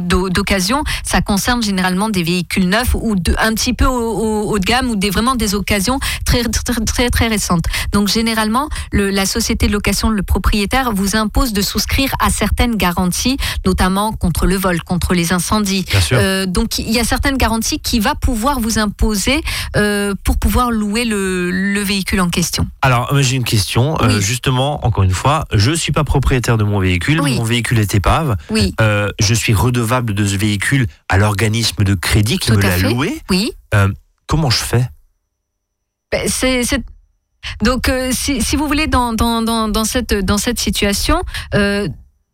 d'occasion, 0.00 0.82
ça 1.04 1.20
concerne 1.20 1.62
généralement 1.62 2.08
des 2.08 2.22
véhicules 2.22 2.68
neufs 2.68 2.94
ou 2.94 3.14
de, 3.16 3.34
un 3.38 3.52
petit 3.54 3.72
peu 3.74 3.84
au, 3.86 3.92
au- 4.18 4.50
haut 4.52 4.58
de 4.58 4.64
gamme 4.64 4.88
ou 4.90 4.96
des, 4.96 5.10
vraiment 5.10 5.34
des 5.34 5.54
occasions 5.54 5.98
très, 6.24 6.42
très, 6.44 6.74
très, 6.84 7.10
très 7.10 7.28
récentes. 7.28 7.64
Donc 7.92 8.08
généralement, 8.08 8.68
le- 8.92 9.10
la 9.10 9.26
société 9.26 9.66
de 9.68 9.72
location, 9.72 10.10
le 10.10 10.22
propriétaire, 10.22 10.92
vous 10.92 11.16
impose 11.16 11.52
de 11.52 11.62
souscrire 11.62 12.12
à 12.20 12.30
certaines 12.30 12.76
garanties, 12.76 13.36
notamment 13.66 14.12
contre 14.12 14.46
le 14.46 14.56
vol, 14.56 14.82
contre 14.82 15.14
les 15.14 15.32
incendies, 15.32 15.84
Bien 15.90 16.00
sûr. 16.00 16.18
euh, 16.20 16.46
donc 16.46 16.78
il 16.78 16.90
y 16.90 16.98
a 16.98 17.04
certaines 17.04 17.36
garanties 17.36 17.80
qui 17.80 17.98
va 18.00 18.14
pouvoir 18.14 18.60
vous 18.60 18.78
imposer 18.78 19.42
euh, 19.76 20.14
pour 20.24 20.37
pouvoir 20.38 20.70
louer 20.70 21.04
le, 21.04 21.50
le 21.50 21.80
véhicule 21.80 22.20
en 22.20 22.28
question. 22.30 22.66
Alors, 22.82 23.12
moi, 23.12 23.22
j'ai 23.22 23.36
une 23.36 23.44
question. 23.44 23.96
Euh, 24.02 24.20
justement, 24.20 24.84
encore 24.86 25.04
une 25.04 25.10
fois, 25.12 25.46
je 25.52 25.72
suis 25.72 25.92
pas 25.92 26.04
propriétaire 26.04 26.56
de 26.58 26.64
mon 26.64 26.78
véhicule. 26.80 27.20
Oui. 27.20 27.36
Mon 27.36 27.44
véhicule 27.44 27.78
est 27.78 27.94
épave. 27.94 28.36
Oui, 28.50 28.74
Euh, 28.80 29.08
je 29.20 29.34
suis 29.34 29.52
redevable 29.54 30.14
de 30.14 30.24
ce 30.26 30.36
véhicule 30.36 30.86
à 31.08 31.18
l'organisme 31.18 31.84
de 31.84 31.94
crédit 31.94 32.38
qui 32.38 32.50
Tout 32.50 32.56
me 32.56 32.62
l'a 32.62 32.78
loué. 32.78 33.20
oui. 33.30 33.52
Comment 34.26 34.50
je 34.50 34.58
fais? 34.62 34.86
Ben, 36.12 36.28
c'est 36.28 36.62
donc 37.62 37.88
euh, 37.88 38.10
si, 38.12 38.42
si 38.42 38.56
vous 38.56 38.66
voulez 38.66 38.88
dans, 38.88 39.12
dans, 39.14 39.42
dans, 39.42 39.68
dans 39.68 39.84
cette 39.84 40.12
dans 40.12 40.38
cette 40.38 40.58
situation. 40.58 41.22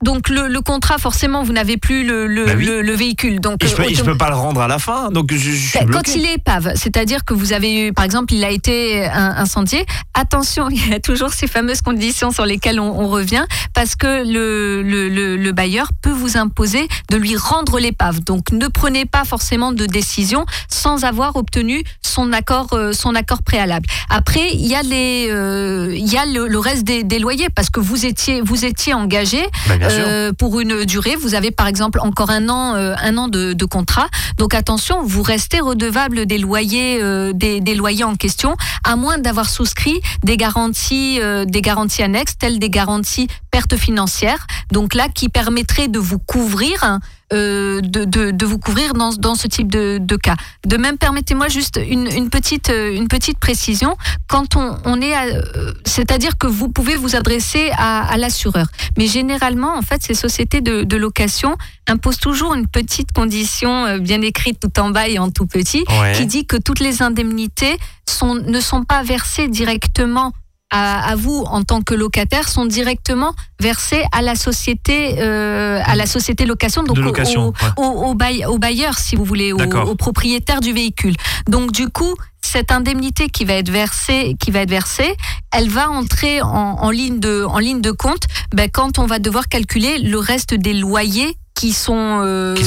Donc 0.05 0.29
le, 0.29 0.47
le 0.49 0.61
contrat, 0.61 0.99
forcément, 0.99 1.43
vous 1.43 1.53
n'avez 1.53 1.77
plus 1.77 2.05
le, 2.07 2.27
le, 2.27 2.45
Bah 2.47 2.53
oui. 2.57 2.65
le- 2.67 2.83
le 2.83 2.93
véhicule. 2.93 3.41
Donc 3.41 3.65
Et 3.65 3.67
je 3.69 3.73
euh, 3.75 3.77
peux, 3.77 4.13
autom- 4.13 4.17
pas 4.19 4.29
le 4.31 4.37
rendre 4.37 4.61
à 4.61 4.69
la 4.69 4.79
fin. 4.79 5.09
Donc, 5.11 5.33
je, 5.33 5.39
je 5.39 5.51
suis 5.51 5.79
bloqué. 5.85 5.93
Quand 5.93 6.15
il 6.17 6.25
est 6.27 6.35
épave, 6.35 6.73
c'est-à-dire 6.77 7.25
que 7.25 7.35
vous 7.35 7.53
avez 7.53 7.87
eu, 7.89 7.93
par 7.93 8.05
exemple, 8.05 8.33
il 8.35 8.45
a 8.45 8.51
été 8.51 9.05
incendié, 9.07 9.85
attention, 10.15 10.69
il 10.71 10.89
y 10.89 10.95
a 10.95 11.01
toujours 11.01 11.31
ces 11.33 11.47
fameuses 11.47 11.81
conditions 11.81 12.31
sur 12.31 12.47
lesquelles 12.47 12.79
on, 12.81 13.01
on 13.01 13.09
revient, 13.09 13.45
parce 13.75 13.97
que 13.97 14.25
le, 14.31 14.83
le, 14.83 15.09
le, 15.09 15.37
le 15.37 15.53
bailleur 15.53 15.89
peut 16.03 16.11
vous 16.13 16.37
imposer 16.37 16.87
de 17.11 17.17
lui 17.17 17.37
rendre 17.37 17.79
l'épave. 17.79 18.21
Donc 18.23 18.53
ne 18.53 18.69
prenez 18.69 19.07
pas 19.07 19.25
forcément 19.25 19.73
de 19.73 19.87
décision 19.87 20.45
sans 20.69 21.05
avoir 21.05 21.37
obtenu 21.37 21.83
son 22.03 22.33
accord, 22.33 22.69
euh, 22.75 22.93
son 22.93 23.15
accord 23.15 23.43
préalable. 23.43 23.87
Après, 24.11 24.51
il 24.53 24.67
y 24.67 24.75
a, 24.75 24.83
les, 24.83 25.29
euh, 25.31 25.93
il 25.97 26.07
y 26.13 26.17
a 26.17 26.27
le, 26.27 26.59
reste 26.59 26.85
des, 26.85 27.03
des 27.05 27.19
loyers, 27.19 27.49
parce 27.55 27.71
que 27.71 27.81
vous 27.81 28.07
étiez, 28.07 28.41
vous 28.43 28.65
étiez 28.65 28.95
engagé 28.95 29.43
Bah. 29.69 29.75
Euh, 30.01 30.33
pour 30.33 30.61
une 30.61 30.85
durée. 30.85 31.17
Vous 31.17 31.35
avez 31.35 31.51
par 31.51 31.67
exemple 31.67 32.01
encore 32.01 32.31
un 32.31 32.49
an, 32.49 32.75
euh, 32.75 32.95
un 33.03 33.17
an 33.19 33.29
de, 33.29 33.53
de 33.53 33.65
contrat. 33.65 34.09
Donc 34.39 34.55
attention, 34.55 35.03
vous 35.03 35.23
restez 35.23 35.61
redevable 35.61 36.27
des 36.27 36.39
loyers, 36.39 36.99
euh, 37.03 37.33
des, 37.33 37.61
des 37.61 37.75
loyers 37.75 38.05
en 38.05 38.17
question, 38.17 38.57
à 38.85 38.97
moins 38.97 39.19
d'avoir 39.19 39.49
souscrit 39.49 40.01
des 40.23 40.37
garanties, 40.37 41.19
euh, 41.21 41.45
des 41.45 41.63
garanties 41.63 42.03
annexes, 42.03 42.37
telles 42.39 42.59
des 42.59 42.71
garanties 42.71 43.29
pertes 43.51 43.77
financières. 43.77 44.47
Donc 44.73 44.95
là, 44.95 45.09
qui 45.09 45.29
permettraient 45.29 45.89
de 45.89 45.99
vous 45.99 46.19
couvrir. 46.19 46.99
Euh, 47.35 47.81
de, 47.83 48.05
de, 48.05 48.31
de 48.31 48.47
vous 48.47 48.59
couvrir 48.59 48.95
dans, 48.95 49.13
dans 49.13 49.35
ce 49.35 49.47
type 49.49 49.71
de, 49.71 49.99
de 50.01 50.17
cas. 50.17 50.37
De 50.67 50.77
même, 50.77 50.97
permettez-moi 50.97 51.49
juste 51.49 51.79
une, 51.87 52.07
une, 52.07 52.31
petite, 52.31 52.71
euh, 52.71 52.95
une 52.95 53.09
petite 53.09 53.39
précision. 53.39 53.97
Quand 54.29 54.57
on, 54.57 54.79
on 54.85 55.01
est, 55.03 55.13
à- 55.13 55.25
euh, 55.25 55.73
c'est-à-dire 55.85 56.39
que 56.39 56.47
vous 56.47 56.69
pouvez 56.69 56.97
vous 56.97 57.17
adresser 57.17 57.71
à, 57.77 58.05
à 58.07 58.17
l'assureur. 58.17 58.67
Mais 58.97 59.07
généralement, 59.07 59.77
en 59.77 59.83
fait, 59.83 60.03
ces 60.03 60.15
sociétés 60.15 60.61
de, 60.61 60.85
de 60.85 60.97
location 60.97 61.57
imposent 61.89 62.19
toujours 62.19 62.55
une 62.55 62.67
petite 62.67 63.13
condition 63.13 63.99
bien 63.99 64.23
écrite 64.23 64.59
tout 64.61 64.81
en 64.81 64.91
bas 64.91 65.09
et 65.09 65.19
en 65.19 65.31
tout 65.31 65.47
petit, 65.47 65.85
Ouais. 66.01 66.13
qui 66.17 66.27
dit 66.27 66.47
que 66.47 66.57
toutes 66.57 66.81
les 66.81 67.03
indemnités 67.03 67.77
sont, 68.09 68.35
ne 68.35 68.61
sont 68.61 68.85
pas 68.85 69.03
versées 69.03 69.49
directement 69.49 70.33
à, 70.71 71.09
à 71.11 71.15
vous 71.17 71.45
en 71.47 71.63
tant 71.63 71.83
que 71.83 71.95
locataire, 71.95 72.49
sont 72.49 72.67
directement 72.67 73.33
versées 73.61 74.03
à 74.13 74.23
la 74.23 74.35
société, 74.35 75.17
euh, 75.21 75.81
à 75.85 75.95
la 75.95 76.07
société 76.07 76.47
location, 76.47 76.83
donc 76.83 76.97
au- 76.99 77.03
au, 77.49 77.51
ouais. 77.51 77.69
au, 77.77 77.83
au 78.11 78.15
bail- 78.15 78.45
au 78.47 78.59
bailleur, 78.59 78.99
si 78.99 79.15
vous 79.17 79.25
voulez, 79.25 79.53
au, 79.53 79.59
propriétaire 79.95 80.61
du 80.61 80.73
véhicule. 80.73 81.15
Donc 81.49 81.71
du 81.73 81.89
coup, 81.91 82.15
cette 82.43 82.73
indemnité 82.73 83.29
qui 83.29 83.45
va 83.45 83.55
être 83.55 83.71
versée, 83.71 84.37
qui 84.41 84.51
va 84.51 84.61
être 84.61 84.71
versée, 84.71 85.15
elle 85.53 85.69
va 85.69 85.91
entrer 85.91 86.43
en, 86.43 86.49
en 86.49 86.91
ligne 86.91 87.21
de 87.21 87.45
en 87.49 87.59
ligne 87.59 87.81
de 87.81 87.91
compte 87.91 88.25
ben, 88.55 88.69
quand 88.71 88.99
on 88.99 89.07
va 89.07 89.19
devoir 89.19 89.49
calculer 89.49 89.99
le 89.99 90.19
reste 90.19 90.55
des 90.55 90.75
loyers 90.75 91.37
qui 91.55 91.73
sont, 91.73 92.21
euh, 92.23 92.55
Qui 92.55 92.65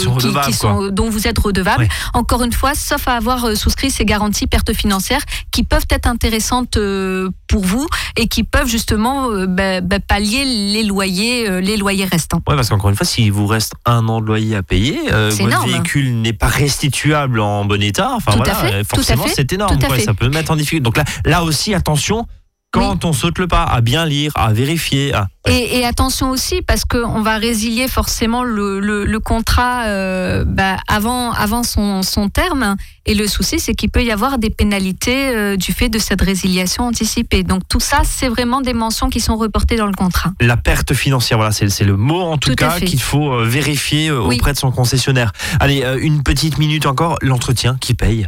sont 0.53 0.87
dont 0.89 1.09
vous 1.09 1.27
êtes 1.27 1.37
redevable. 1.37 1.87
Encore 2.13 2.43
une 2.43 2.53
fois, 2.53 2.73
sauf 2.73 3.07
à 3.07 3.15
avoir 3.15 3.45
euh, 3.45 3.55
souscrit 3.55 3.91
ces 3.91 4.05
garanties 4.05 4.47
pertes 4.47 4.73
financières 4.73 5.21
qui 5.51 5.63
peuvent 5.63 5.85
être 5.89 6.07
intéressantes 6.07 6.77
euh, 6.77 7.29
pour 7.47 7.63
vous 7.63 7.85
et 8.15 8.27
qui 8.27 8.43
peuvent 8.43 8.67
justement 8.67 9.29
euh, 9.29 9.45
ben, 9.45 9.85
ben, 9.85 9.99
pallier 9.99 10.45
les 10.45 10.83
loyers, 10.83 11.61
les 11.61 11.77
loyers 11.77 12.05
restants. 12.05 12.41
Ouais, 12.47 12.55
parce 12.55 12.69
qu'encore 12.69 12.89
une 12.89 12.95
fois, 12.95 13.05
s'il 13.05 13.31
vous 13.31 13.47
reste 13.47 13.73
un 13.85 14.07
an 14.07 14.21
de 14.21 14.25
loyer 14.25 14.55
à 14.55 14.63
payer, 14.63 14.99
euh, 15.11 15.29
votre 15.31 15.41
énorme. 15.41 15.69
véhicule 15.69 16.21
n'est 16.21 16.33
pas 16.33 16.47
restituable 16.47 17.39
en 17.39 17.65
bon 17.65 17.81
état. 17.81 18.11
Enfin 18.13 18.31
Tout 18.31 18.43
voilà, 18.43 18.83
forcément, 18.83 19.25
c'est 19.27 19.51
énorme. 19.51 19.77
tout 19.77 19.85
à. 19.91 19.99
Ça 19.99 20.13
peut 20.13 20.29
mettre 20.29 20.51
en 20.51 20.55
difficulté. 20.55 20.83
Donc 20.83 20.97
là, 20.97 21.03
là 21.25 21.43
aussi, 21.43 21.73
attention. 21.73 22.25
Quand 22.71 23.05
on 23.05 23.13
saute 23.13 23.39
le 23.39 23.47
pas, 23.47 23.63
à 23.63 23.81
bien 23.81 24.05
lire, 24.05 24.31
à 24.35 24.51
vérifier. 24.51 25.13
à- 25.13 25.27
Et, 25.47 25.77
et 25.79 25.85
attention 25.85 26.29
aussi 26.29 26.61
parce 26.61 26.83
qu'on 26.83 27.21
va 27.21 27.37
résilier 27.37 27.87
forcément 27.87 28.43
le, 28.43 28.79
le, 28.81 29.05
le 29.05 29.19
contrat 29.19 29.85
euh, 29.85 30.43
bah, 30.45 30.75
avant, 30.87 31.31
avant 31.31 31.63
son, 31.63 32.03
son 32.03 32.27
terme. 32.29 32.75
Et 33.05 33.15
le 33.15 33.25
souci, 33.25 33.59
c'est 33.59 33.73
qu'il 33.73 33.89
peut 33.89 34.03
y 34.03 34.11
avoir 34.11 34.37
des 34.37 34.49
pénalités 34.49 35.29
euh, 35.29 35.55
du 35.55 35.71
fait 35.71 35.87
de 35.87 35.97
cette 35.97 36.21
résiliation 36.21 36.83
anticipée. 36.83 37.43
Donc 37.43 37.61
tout 37.69 37.79
ça, 37.79 38.01
c'est 38.03 38.27
vraiment 38.27 38.59
des 38.59 38.73
mentions 38.73 39.09
qui 39.09 39.21
sont 39.21 39.37
reportées 39.37 39.77
dans 39.77 39.87
le 39.87 39.93
contrat. 39.93 40.31
La 40.41 40.57
perte 40.57 40.93
financière, 40.93 41.37
voilà, 41.37 41.53
c'est 41.53 41.85
le 41.85 41.95
mot 41.95 42.19
en 42.21 42.37
tout, 42.37 42.53
cas 42.53 42.79
qu'il 42.81 43.01
faut 43.01 43.31
euh, 43.33 43.45
vérifier 43.45 44.11
Oui. 44.11 44.35
auprès 44.35 44.51
de 44.51 44.57
son 44.57 44.71
concessionnaire. 44.71 45.31
Allez, 45.61 45.85
une 46.01 46.21
petite 46.21 46.57
minute 46.57 46.85
encore, 46.85 47.17
l'entretien 47.21 47.77
qui 47.79 47.93
paye. 47.93 48.27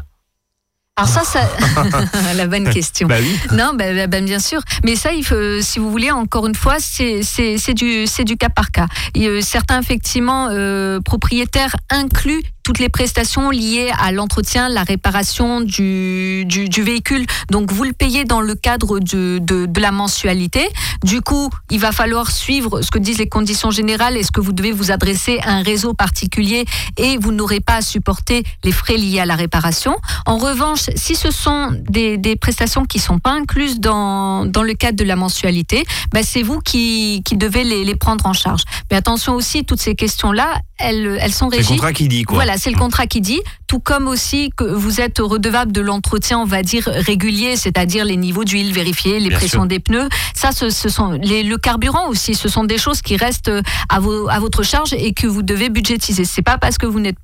Alors 1.00 1.08
ça, 1.08 1.24
ça 1.24 1.48
la 2.36 2.46
bonne 2.48 2.70
question. 2.70 3.08
Bah 3.08 3.16
oui. 3.22 3.40
Non, 3.54 3.72
ben, 3.74 3.96
ben, 3.96 4.10
ben, 4.10 4.26
bien 4.26 4.40
sûr. 4.40 4.60
Mais 4.84 4.98
ça, 4.98 5.14
il 5.14 5.24
faut, 5.24 5.62
si 5.62 5.80
vous 5.80 5.90
voulez, 5.90 6.12
encore 6.12 6.46
une 6.46 6.56
fois, 6.56 6.76
c'est 6.80 7.22
c'est- 7.24 7.58
c'est 7.58 7.74
du, 7.74 8.06
c'est 8.06 8.26
du 8.26 8.36
cas 8.36 8.50
par 8.50 8.70
cas. 8.72 8.88
Et, 9.16 9.28
euh, 9.28 9.40
certains, 9.40 9.80
effectivement, 9.80 10.50
euh, 10.52 11.00
propriétaires 11.00 11.76
incluent 11.90 12.44
toutes 12.70 12.78
les 12.78 12.90
prestations 12.90 13.50
liées 13.50 13.92
à 14.00 14.12
l'entretien, 14.12 14.70
la 14.70 14.84
réparation 14.84 15.60
du, 15.60 16.46
véhicule. 16.84 17.26
Donc, 17.50 17.72
vous 17.72 17.84
le 17.84 17.94
payez 17.94 18.26
dans 18.26 18.42
le 18.42 18.54
cadre 18.54 19.00
de, 19.00 19.80
la 19.80 19.92
mensualité. 19.92 20.70
Du 21.04 21.22
coup, 21.22 21.50
il 21.72 21.80
va 21.80 21.92
falloir 21.92 22.30
suivre 22.30 22.82
ce 22.84 22.92
que 22.92 23.00
disent 23.00 23.18
les 23.18 23.28
conditions 23.28 23.72
générales. 23.72 24.18
Est-ce 24.18 24.32
que 24.32 24.40
vous 24.40 24.54
devez 24.54 24.72
vous 24.72 24.92
adresser 24.92 25.40
à 25.40 25.54
un 25.54 25.64
réseau 25.64 25.96
particulier 25.96 26.66
et 26.98 27.18
vous 27.18 27.32
n'aurez 27.32 27.60
pas 27.60 27.78
à 27.78 27.82
supporter 27.82 28.44
les 28.64 28.72
frais 28.72 28.98
liés 28.98 29.20
à 29.20 29.26
la 29.26 29.36
réparation. 29.36 29.98
En 30.28 30.38
revanche, 30.38 30.92
si 30.96 31.16
ce 31.16 31.32
sont 31.32 31.72
des, 31.90 32.20
prestations 32.36 32.86
qui 32.86 33.00
sont 33.00 33.18
pas 33.18 33.32
incluses 33.32 33.80
dans, 33.80 34.44
le 34.44 34.74
cadre 34.76 34.98
de 34.98 35.06
la 35.06 35.16
mensualité, 35.16 35.86
ben 36.12 36.24
c'est 36.24 36.44
vous 36.44 36.60
qui, 36.60 37.24
devez 37.32 37.64
les 37.64 37.96
prendre 37.96 38.28
en 38.28 38.34
charge. 38.34 38.62
Mais 38.92 38.98
attention 38.98 39.36
aussi, 39.36 39.66
toutes 39.66 39.82
ces 39.82 39.96
questions-là, 39.96 40.60
elles, 40.78 41.18
elles 41.22 41.32
sont 41.34 41.50
C'est 41.50 41.58
le 41.58 41.62
régies. 41.62 41.74
contrat 41.76 41.94
qui 41.94 42.08
dit 42.08 42.24
quoi. 42.24 42.36
Voilà, 42.36 42.58
c'est 42.58 42.72
le 42.72 42.78
contrat 42.78 43.06
qui 43.08 43.22
dit, 43.22 43.40
tout 43.68 43.80
comme 43.80 44.08
aussi 44.08 44.50
que 44.56 44.64
vous 44.64 45.00
êtes 45.02 45.20
redevable 45.20 45.72
de 45.72 45.82
l'entretien, 45.82 46.40
on 46.40 46.46
va 46.46 46.64
dire 46.64 46.86
régulier, 46.88 47.56
c'est-à-dire 47.56 48.04
les 48.06 48.18
niveaux 48.18 48.44
d'huile 48.46 48.74
vérifiés, 48.74 49.20
les 49.20 49.30
Bien 49.30 49.38
pressions 49.38 49.62
sûr. 49.62 49.68
des 49.68 49.80
pneus. 49.80 50.10
Ça, 50.34 50.52
ce, 50.52 50.70
ce 50.70 50.90
sont 50.90 51.12
les, 51.12 51.44
le 51.44 51.58
carburant 51.58 52.08
aussi. 52.08 52.34
Ce 52.36 52.50
sont 52.50 52.64
des 52.64 52.78
choses 52.78 53.02
qui 53.02 53.16
restent 53.18 53.52
à, 53.90 54.00
vos, 54.00 54.28
à 54.30 54.40
votre 54.40 54.64
charge 54.64 54.94
et 54.94 55.14
que 55.14 55.28
vous 55.28 55.44
devez 55.44 55.70
budgétiser. 55.70 56.26
C'est 56.26 56.42
pas 56.42 56.58
parce 56.58 56.78
que 56.78 56.86
vous 56.88 57.00
n'êtes 57.00 57.18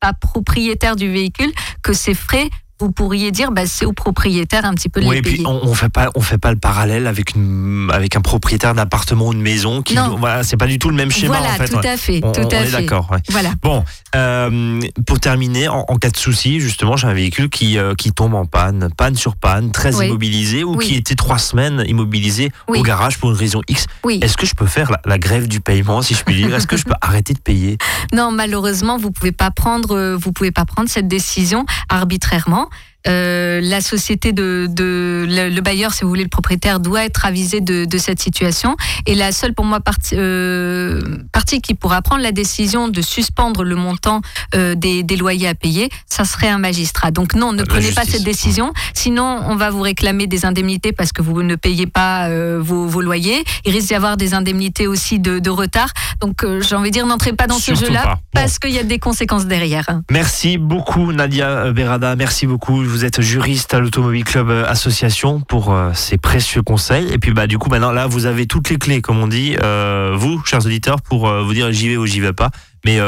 pas 0.00 0.12
propriétaire 0.14 0.96
du 0.96 1.12
véhicule 1.12 1.52
que 1.84 1.92
ces 1.92 2.14
frais 2.14 2.50
vous 2.82 2.90
pourriez 2.92 3.30
dire 3.30 3.52
bah, 3.52 3.66
c'est 3.66 3.84
au 3.84 3.92
propriétaire 3.92 4.64
un 4.64 4.74
petit 4.74 4.88
peu 4.88 5.00
de 5.00 5.06
Oui, 5.06 5.14
les 5.14 5.18
et 5.20 5.22
puis 5.22 5.42
on, 5.46 5.60
on 5.62 5.74
fait 5.74 5.88
pas, 5.88 6.10
on 6.16 6.20
fait 6.20 6.38
pas 6.38 6.50
le 6.50 6.58
parallèle 6.58 7.06
avec 7.06 7.34
une, 7.36 7.88
avec 7.92 8.16
un 8.16 8.20
propriétaire 8.20 8.74
d'appartement 8.74 9.28
ou 9.28 9.34
de 9.34 9.38
maison 9.38 9.82
qui, 9.82 9.94
Non. 9.94 10.16
voilà, 10.18 10.42
c'est 10.42 10.56
pas 10.56 10.66
du 10.66 10.78
tout 10.80 10.88
le 10.88 10.96
même 10.96 11.10
schéma 11.12 11.38
voilà, 11.38 11.54
en 11.54 11.56
fait. 11.56 11.68
tout 11.68 11.78
à 11.86 11.96
fait, 11.96 12.20
On, 12.24 12.32
tout 12.32 12.40
on 12.40 12.48
à 12.48 12.54
est 12.56 12.64
fait. 12.66 12.72
d'accord. 12.82 13.08
ouais. 13.12 13.18
Voilà. 13.30 13.50
Bon, 13.62 13.84
euh, 14.16 14.80
pour 15.06 15.20
terminer, 15.20 15.68
en, 15.68 15.84
en 15.88 15.96
cas 15.96 16.10
de 16.10 16.16
souci, 16.16 16.58
justement, 16.60 16.96
j'ai 16.96 17.06
un 17.06 17.12
véhicule 17.14 17.48
qui, 17.48 17.78
euh, 17.78 17.94
qui 17.94 18.10
tombe 18.12 18.34
en 18.34 18.46
panne, 18.46 18.88
panne 18.96 19.14
sur 19.14 19.36
panne, 19.36 19.70
très 19.70 19.94
Oui. 19.94 20.06
immobilisé, 20.08 20.64
ou 20.64 20.74
Oui. 20.76 20.86
qui 20.88 20.94
était 20.96 21.14
trois 21.14 21.38
semaines 21.38 21.84
immobilisé 21.86 22.50
au 22.66 22.82
garage 22.82 23.18
pour 23.18 23.30
une 23.30 23.36
raison 23.36 23.60
X. 23.68 23.86
Est-ce 24.20 24.36
que 24.36 24.46
je 24.46 24.54
peux 24.54 24.66
faire 24.66 24.90
la, 24.90 25.00
la 25.04 25.18
grève 25.18 25.46
du 25.46 25.60
paiement, 25.60 26.02
si 26.02 26.14
je 26.14 26.24
puis 26.24 26.34
dire? 26.34 26.52
Est-ce 26.54 26.66
que 26.66 26.76
je 26.76 26.84
peux 26.84 26.94
arrêter 27.00 27.32
de 27.34 27.38
payer? 27.40 27.78
Non, 28.12 28.32
malheureusement, 28.32 28.98
vous 28.98 29.10
pouvez 29.12 29.32
pas 29.32 29.50
prendre, 29.50 29.96
euh, 29.96 30.16
vous 30.16 30.32
pouvez 30.32 30.50
pas 30.50 30.64
prendre 30.64 30.88
cette 30.88 31.08
décision 31.08 31.64
arbitrairement. 31.88 32.68
Euh, 33.08 33.60
la 33.60 33.80
société 33.80 34.32
de, 34.32 34.66
de 34.70 35.26
le, 35.28 35.48
le 35.48 35.60
bailleur, 35.60 35.92
si 35.92 36.02
vous 36.02 36.08
voulez, 36.08 36.22
le 36.22 36.28
propriétaire 36.28 36.80
doit 36.80 37.04
être 37.04 37.26
avisé 37.26 37.60
de, 37.60 37.84
de 37.84 37.98
cette 37.98 38.20
situation. 38.20 38.76
Et 39.06 39.14
la 39.14 39.32
seule 39.32 39.54
pour 39.54 39.64
moi 39.64 39.80
partie, 39.80 40.14
euh, 40.16 41.00
partie 41.32 41.60
qui 41.60 41.74
pourra 41.74 42.02
prendre 42.02 42.22
la 42.22 42.32
décision 42.32 42.88
de 42.88 43.02
suspendre 43.02 43.64
le 43.64 43.74
montant 43.76 44.20
euh, 44.54 44.74
des, 44.74 45.02
des 45.02 45.16
loyers 45.16 45.48
à 45.48 45.54
payer, 45.54 45.90
ça 46.06 46.24
serait 46.24 46.48
un 46.48 46.58
magistrat. 46.58 47.10
Donc 47.10 47.34
non, 47.34 47.52
ne 47.52 47.58
La 47.58 47.66
prenez 47.66 47.92
pas 47.92 48.04
cette 48.04 48.24
décision. 48.24 48.72
Sinon, 48.94 49.42
on 49.46 49.56
va 49.56 49.70
vous 49.70 49.82
réclamer 49.82 50.26
des 50.26 50.44
indemnités 50.46 50.92
parce 50.92 51.12
que 51.12 51.22
vous 51.22 51.42
ne 51.42 51.56
payez 51.56 51.86
pas 51.86 52.28
vos, 52.58 52.86
vos 52.86 53.00
loyers. 53.00 53.44
Il 53.64 53.72
risque 53.72 53.88
d'y 53.88 53.94
avoir 53.94 54.16
des 54.16 54.34
indemnités 54.34 54.86
aussi 54.86 55.18
de, 55.18 55.38
de 55.38 55.50
retard. 55.50 55.88
Donc 56.20 56.44
j'ai 56.60 56.74
envie 56.76 56.90
de 56.90 56.94
dire, 56.94 57.06
n'entrez 57.06 57.32
pas 57.32 57.46
dans 57.46 57.58
ce 57.58 57.74
jeu-là. 57.74 58.02
Bon. 58.04 58.12
parce 58.32 58.58
qu'il 58.58 58.70
y 58.72 58.78
a 58.78 58.84
des 58.84 58.98
conséquences 58.98 59.46
derrière. 59.46 59.86
Merci 60.10 60.58
beaucoup 60.58 61.12
Nadia 61.12 61.72
Berada, 61.72 62.16
merci 62.16 62.46
beaucoup. 62.46 62.82
Vous 62.92 63.06
êtes 63.06 63.22
juriste 63.22 63.72
à 63.72 63.80
l'Automobile 63.80 64.22
Club 64.22 64.50
euh, 64.50 64.66
Association 64.66 65.40
pour 65.40 65.72
euh, 65.72 65.92
ces 65.94 66.18
précieux 66.18 66.60
conseils. 66.60 67.10
Et 67.10 67.16
puis 67.16 67.32
bah 67.32 67.46
du 67.46 67.56
coup 67.56 67.70
maintenant 67.70 67.90
là 67.90 68.06
vous 68.06 68.26
avez 68.26 68.46
toutes 68.46 68.68
les 68.68 68.76
clés 68.76 69.00
comme 69.00 69.18
on 69.18 69.28
dit, 69.28 69.56
euh, 69.62 70.14
vous 70.14 70.44
chers 70.44 70.66
auditeurs 70.66 71.00
pour 71.00 71.26
vous 71.26 71.54
dire 71.54 71.72
j'y 71.72 71.88
vais 71.88 71.96
ou 71.96 72.04
j'y 72.04 72.20
vais 72.20 72.34
pas. 72.34 72.50
Mais 72.84 72.98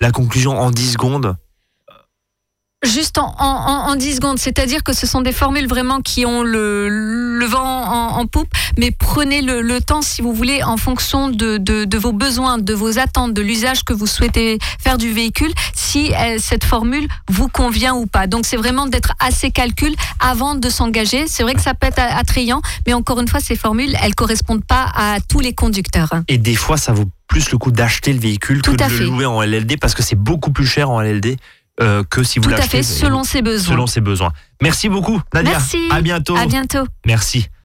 la 0.00 0.10
conclusion 0.10 0.58
en 0.58 0.72
10 0.72 0.94
secondes. 0.94 1.36
Juste 2.86 3.18
en, 3.18 3.34
en, 3.38 3.44
en 3.44 3.90
en 3.90 3.94
10 3.94 4.16
secondes, 4.16 4.38
c'est-à-dire 4.38 4.82
que 4.82 4.94
ce 4.94 5.06
sont 5.06 5.20
des 5.20 5.32
formules 5.32 5.66
vraiment 5.68 6.00
qui 6.00 6.24
ont 6.24 6.42
le, 6.42 6.88
le 6.88 7.44
vent 7.44 7.60
en, 7.62 8.18
en 8.18 8.26
poupe, 8.26 8.48
mais 8.78 8.90
prenez 8.90 9.42
le, 9.42 9.60
le 9.60 9.82
temps, 9.82 10.00
si 10.00 10.22
vous 10.22 10.32
voulez, 10.32 10.62
en 10.62 10.78
fonction 10.78 11.28
de, 11.28 11.58
de, 11.58 11.84
de 11.84 11.98
vos 11.98 12.12
besoins, 12.12 12.56
de 12.56 12.72
vos 12.72 12.98
attentes, 12.98 13.34
de 13.34 13.42
l'usage 13.42 13.84
que 13.84 13.92
vous 13.92 14.06
souhaitez 14.06 14.58
faire 14.82 14.96
du 14.96 15.12
véhicule, 15.12 15.52
si 15.74 16.14
euh, 16.14 16.36
cette 16.38 16.64
formule 16.64 17.06
vous 17.28 17.48
convient 17.48 17.94
ou 17.94 18.06
pas. 18.06 18.26
Donc 18.26 18.46
c'est 18.46 18.56
vraiment 18.56 18.86
d'être 18.86 19.12
assez 19.20 19.50
calcul 19.50 19.94
avant 20.18 20.54
de 20.54 20.68
s'engager. 20.70 21.26
C'est 21.26 21.42
vrai 21.42 21.52
que 21.52 21.60
ça 21.62 21.74
peut 21.74 21.86
être 21.86 21.98
attrayant, 22.00 22.62
mais 22.86 22.94
encore 22.94 23.20
une 23.20 23.28
fois, 23.28 23.40
ces 23.40 23.56
formules, 23.56 23.94
elles 24.02 24.14
correspondent 24.14 24.64
pas 24.64 24.90
à 24.94 25.18
tous 25.20 25.40
les 25.40 25.52
conducteurs. 25.52 26.14
Et 26.28 26.38
des 26.38 26.54
fois 26.54 26.78
ça 26.78 26.92
vaut 26.92 27.04
plus 27.28 27.50
le 27.52 27.58
coup 27.58 27.70
d'acheter 27.70 28.12
le 28.12 28.18
véhicule 28.18 28.60
Tout 28.60 28.72
que 28.72 28.76
de 28.76 28.98
le 28.98 29.04
louer 29.04 29.24
en 29.26 29.40
LLD 29.42 29.78
parce 29.78 29.94
que 29.94 30.02
c'est 30.02 30.16
beaucoup 30.16 30.50
plus 30.50 30.66
cher 30.66 30.90
en 30.90 31.00
LLD 31.00 31.36
euh, 31.82 32.02
que 32.08 32.22
si 32.22 32.38
vous 32.38 32.44
Tout 32.48 32.54
à 32.54 32.58
l'achetez 32.58 32.78
fait, 32.78 32.82
selon 32.82 33.24
ses 33.24 33.42
besoins. 33.42 33.72
selon 33.74 33.86
ses 33.86 34.00
besoins. 34.00 34.32
Merci 34.62 34.88
beaucoup 34.88 35.20
Nadia. 35.34 35.52
Merci. 35.52 35.88
À 35.90 36.00
bientôt. 36.00 36.36
À 36.36 36.46
bientôt. 36.46 36.86
Merci. 37.06 37.48